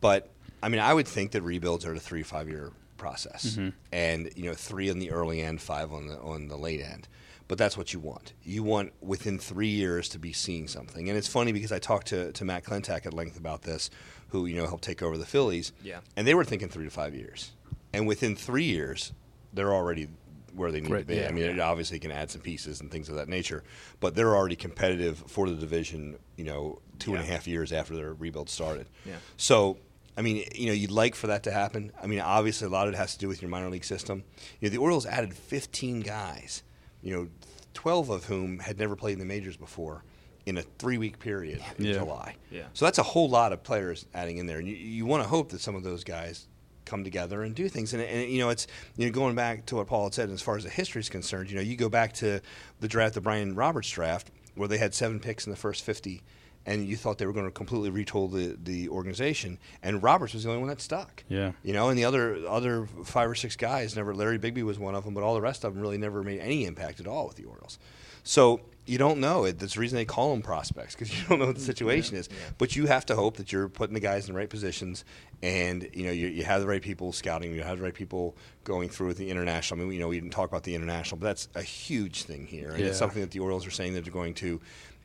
But 0.00 0.30
I 0.62 0.68
mean, 0.68 0.80
I 0.80 0.92
would 0.94 1.08
think 1.08 1.32
that 1.32 1.42
rebuilds 1.42 1.84
are 1.86 1.94
a 1.94 1.98
three 2.00 2.22
five 2.22 2.48
year 2.48 2.72
process, 2.96 3.56
Mm-hmm. 3.56 3.68
and 3.92 4.30
you 4.36 4.44
know, 4.44 4.54
three 4.54 4.90
on 4.90 4.98
the 4.98 5.10
early 5.10 5.40
end, 5.40 5.60
five 5.60 5.92
on 5.92 6.06
the 6.08 6.18
on 6.20 6.48
the 6.48 6.56
late 6.56 6.80
end. 6.80 7.08
But 7.48 7.58
that's 7.58 7.76
what 7.76 7.92
you 7.92 7.98
want. 7.98 8.32
You 8.44 8.62
want 8.62 8.92
within 9.00 9.38
three 9.38 9.68
years 9.70 10.08
to 10.10 10.20
be 10.20 10.32
seeing 10.32 10.68
something. 10.68 11.08
And 11.08 11.18
it's 11.18 11.26
funny 11.26 11.50
because 11.50 11.72
I 11.72 11.80
talked 11.80 12.06
to, 12.08 12.30
to 12.30 12.44
Matt 12.44 12.62
Klentak 12.62 13.06
at 13.06 13.12
length 13.12 13.36
about 13.36 13.62
this, 13.62 13.90
who 14.28 14.46
you 14.46 14.56
know 14.56 14.66
helped 14.68 14.84
take 14.84 15.02
over 15.02 15.18
the 15.18 15.26
Phillies. 15.26 15.72
Yeah. 15.82 15.98
And 16.16 16.26
they 16.28 16.34
were 16.34 16.44
thinking 16.44 16.68
three 16.68 16.84
to 16.84 16.90
five 16.90 17.12
years, 17.14 17.50
and 17.92 18.06
within 18.06 18.36
three 18.36 18.64
years, 18.64 19.12
they're 19.52 19.74
already 19.74 20.08
where 20.54 20.70
they 20.72 20.80
need 20.80 20.90
to 20.90 21.04
be. 21.04 21.16
yeah. 21.16 21.28
I 21.28 21.32
mean, 21.32 21.44
it 21.44 21.60
obviously 21.60 21.98
can 21.98 22.10
add 22.10 22.30
some 22.30 22.40
pieces 22.40 22.80
and 22.80 22.90
things 22.90 23.08
of 23.08 23.16
that 23.16 23.28
nature, 23.28 23.62
but 24.00 24.14
they're 24.14 24.34
already 24.36 24.56
competitive 24.56 25.18
for 25.26 25.48
the 25.48 25.54
division. 25.56 26.16
You 26.36 26.44
know, 26.44 26.78
two 26.98 27.14
and 27.14 27.22
a 27.22 27.26
half 27.26 27.46
years 27.46 27.72
after 27.72 27.94
their 27.96 28.14
rebuild 28.14 28.48
started. 28.50 28.88
Yeah. 29.06 29.16
So, 29.36 29.78
I 30.16 30.22
mean, 30.22 30.44
you 30.54 30.66
know, 30.66 30.72
you'd 30.72 30.90
like 30.90 31.14
for 31.14 31.28
that 31.28 31.42
to 31.44 31.50
happen. 31.50 31.92
I 32.02 32.06
mean, 32.06 32.20
obviously, 32.20 32.66
a 32.66 32.70
lot 32.70 32.88
of 32.88 32.94
it 32.94 32.96
has 32.96 33.12
to 33.14 33.18
do 33.18 33.28
with 33.28 33.40
your 33.42 33.50
minor 33.50 33.68
league 33.70 33.84
system. 33.84 34.24
You 34.60 34.68
know, 34.68 34.72
the 34.72 34.78
Orioles 34.78 35.06
added 35.06 35.34
15 35.34 36.00
guys. 36.00 36.62
You 37.02 37.14
know, 37.14 37.28
12 37.74 38.10
of 38.10 38.24
whom 38.24 38.58
had 38.58 38.78
never 38.78 38.96
played 38.96 39.14
in 39.14 39.18
the 39.18 39.24
majors 39.24 39.56
before. 39.56 40.04
In 40.46 40.56
a 40.56 40.62
three-week 40.62 41.18
period 41.18 41.62
in 41.78 41.84
Yeah. 41.84 41.92
July, 41.92 42.34
Yeah. 42.50 42.62
so 42.72 42.86
that's 42.86 42.96
a 42.98 43.02
whole 43.02 43.28
lot 43.28 43.52
of 43.52 43.62
players 43.62 44.06
adding 44.14 44.38
in 44.38 44.46
there, 44.46 44.58
and 44.58 44.66
you, 44.66 44.74
you 44.74 45.04
want 45.06 45.22
to 45.22 45.28
hope 45.28 45.50
that 45.50 45.60
some 45.60 45.74
of 45.76 45.82
those 45.84 46.02
guys 46.02 46.48
come 46.90 47.04
together 47.04 47.42
and 47.42 47.54
do 47.54 47.68
things. 47.68 47.94
And, 47.94 48.02
and 48.02 48.30
you 48.30 48.40
know, 48.40 48.50
it's 48.50 48.66
you 48.96 49.06
know 49.06 49.12
going 49.12 49.34
back 49.34 49.66
to 49.66 49.76
what 49.76 49.86
Paul 49.86 50.04
had 50.04 50.14
said 50.14 50.30
as 50.30 50.42
far 50.42 50.56
as 50.56 50.64
the 50.64 50.70
history 50.70 51.00
is 51.00 51.08
concerned. 51.08 51.50
You 51.50 51.56
know, 51.56 51.62
you 51.62 51.76
go 51.76 51.88
back 51.88 52.12
to 52.14 52.40
the 52.80 52.88
draft, 52.88 53.14
the 53.14 53.20
Brian 53.20 53.54
Roberts 53.54 53.90
draft, 53.90 54.30
where 54.54 54.68
they 54.68 54.78
had 54.78 54.94
seven 54.94 55.20
picks 55.20 55.46
in 55.46 55.50
the 55.50 55.56
first 55.56 55.84
fifty, 55.84 56.22
and 56.66 56.86
you 56.86 56.96
thought 56.96 57.18
they 57.18 57.26
were 57.26 57.32
going 57.32 57.46
to 57.46 57.52
completely 57.52 57.90
retool 57.90 58.30
the 58.30 58.56
the 58.62 58.88
organization, 58.88 59.58
and 59.82 60.02
Roberts 60.02 60.34
was 60.34 60.44
the 60.44 60.50
only 60.50 60.60
one 60.60 60.68
that 60.68 60.80
stuck. 60.80 61.24
Yeah. 61.28 61.52
You 61.62 61.72
know, 61.72 61.88
and 61.88 61.98
the 61.98 62.04
other 62.04 62.46
other 62.48 62.86
five 63.04 63.30
or 63.30 63.34
six 63.34 63.56
guys 63.56 63.96
never. 63.96 64.14
Larry 64.14 64.38
Bigbie 64.38 64.64
was 64.64 64.78
one 64.78 64.94
of 64.94 65.04
them, 65.04 65.14
but 65.14 65.22
all 65.22 65.34
the 65.34 65.40
rest 65.40 65.64
of 65.64 65.74
them 65.74 65.82
really 65.82 65.98
never 65.98 66.22
made 66.22 66.40
any 66.40 66.66
impact 66.66 67.00
at 67.00 67.06
all 67.06 67.26
with 67.26 67.36
the 67.36 67.44
Orioles. 67.44 67.78
So 68.22 68.60
you 68.90 68.98
don't 68.98 69.20
know 69.20 69.44
it. 69.44 69.58
That's 69.58 69.74
the 69.74 69.80
reason 69.80 69.96
they 69.96 70.04
call 70.04 70.32
them 70.32 70.42
prospects 70.42 70.94
because 70.94 71.10
you 71.16 71.26
don't 71.28 71.38
know 71.38 71.46
what 71.46 71.54
the 71.54 71.60
mm, 71.62 71.66
situation 71.66 72.16
is. 72.16 72.28
But 72.58 72.74
you 72.74 72.86
have 72.86 73.06
to 73.06 73.14
hope 73.14 73.36
that 73.36 73.52
you're 73.52 73.68
putting 73.68 73.94
the 73.94 74.00
guys 74.00 74.26
in 74.28 74.34
the 74.34 74.38
right 74.38 74.50
positions, 74.50 75.04
and 75.42 75.88
you 75.94 76.04
know 76.04 76.10
you, 76.10 76.26
you 76.26 76.44
have 76.44 76.60
the 76.60 76.66
right 76.66 76.82
people 76.82 77.12
scouting. 77.12 77.54
You 77.54 77.62
have 77.62 77.78
the 77.78 77.84
right 77.84 77.94
people 77.94 78.36
going 78.64 78.88
through 78.88 79.06
with 79.06 79.18
the 79.18 79.30
international. 79.30 79.80
I 79.80 79.84
mean, 79.84 79.92
you 79.92 80.00
know, 80.00 80.08
we 80.08 80.18
didn't 80.20 80.32
talk 80.32 80.48
about 80.48 80.64
the 80.64 80.74
international, 80.74 81.18
but 81.20 81.26
that's 81.26 81.48
a 81.54 81.62
huge 81.62 82.24
thing 82.24 82.46
here, 82.46 82.70
and 82.72 82.80
Yeah. 82.80 82.86
it's 82.88 82.98
something 82.98 83.20
that 83.20 83.30
the 83.30 83.38
Orioles 83.38 83.66
are 83.66 83.70
saying 83.70 83.94
that 83.94 84.04
they're 84.04 84.12
going 84.12 84.34
to, 84.34 84.60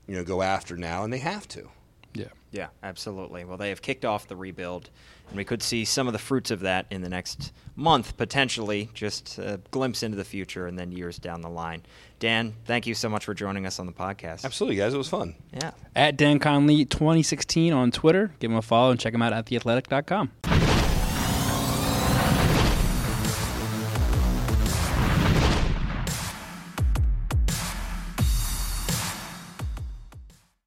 you 0.08 0.16
know, 0.16 0.24
go 0.24 0.42
after 0.42 0.76
now, 0.76 1.04
and 1.04 1.14
they 1.14 1.20
have 1.20 1.48
to. 1.50 1.70
Yeah. 2.16 2.28
Yeah, 2.52 2.68
absolutely. 2.84 3.44
Well, 3.44 3.58
they 3.58 3.70
have 3.70 3.82
kicked 3.82 4.06
off 4.06 4.28
the 4.28 4.36
rebuild, 4.38 4.90
and 5.28 5.36
we 5.36 5.44
could 5.44 5.62
see 5.62 5.84
some 5.84 6.08
of 6.08 6.14
the 6.14 6.20
fruits 6.20 6.52
of 6.52 6.62
that 6.62 6.86
in 6.90 7.02
the 7.02 7.10
next 7.10 7.52
month, 7.76 8.16
potentially. 8.16 8.90
Just 8.94 9.38
a 9.38 9.60
glimpse 9.72 10.04
into 10.04 10.16
the 10.16 10.24
future 10.24 10.66
and 10.66 10.80
then 10.80 10.94
years 10.94 11.18
down 11.18 11.42
the 11.42 11.50
line. 11.50 11.84
Dan, 12.20 12.54
thank 12.64 12.88
you 12.88 12.94
so 12.96 13.10
much 13.10 13.26
for 13.26 13.34
joining 13.34 13.66
us 13.66 13.78
on 13.78 13.86
the 13.86 13.92
podcast. 13.92 14.46
Absolutely, 14.46 14.78
guys. 14.78 14.94
It 14.94 14.98
was 14.98 15.10
fun. 15.10 15.36
Yeah. 15.54 15.72
At 15.96 16.16
Dan 16.16 16.40
Connolly 16.40 16.86
2016 16.86 17.74
on 17.74 17.92
Twitter. 17.92 18.32
Give 18.40 18.50
him 18.50 18.58
a 18.58 18.62
follow 18.62 18.92
and 18.92 19.00
check 19.00 19.14
him 19.14 19.22
out 19.22 19.34
at 19.34 19.46
theathletic.com. 19.48 20.32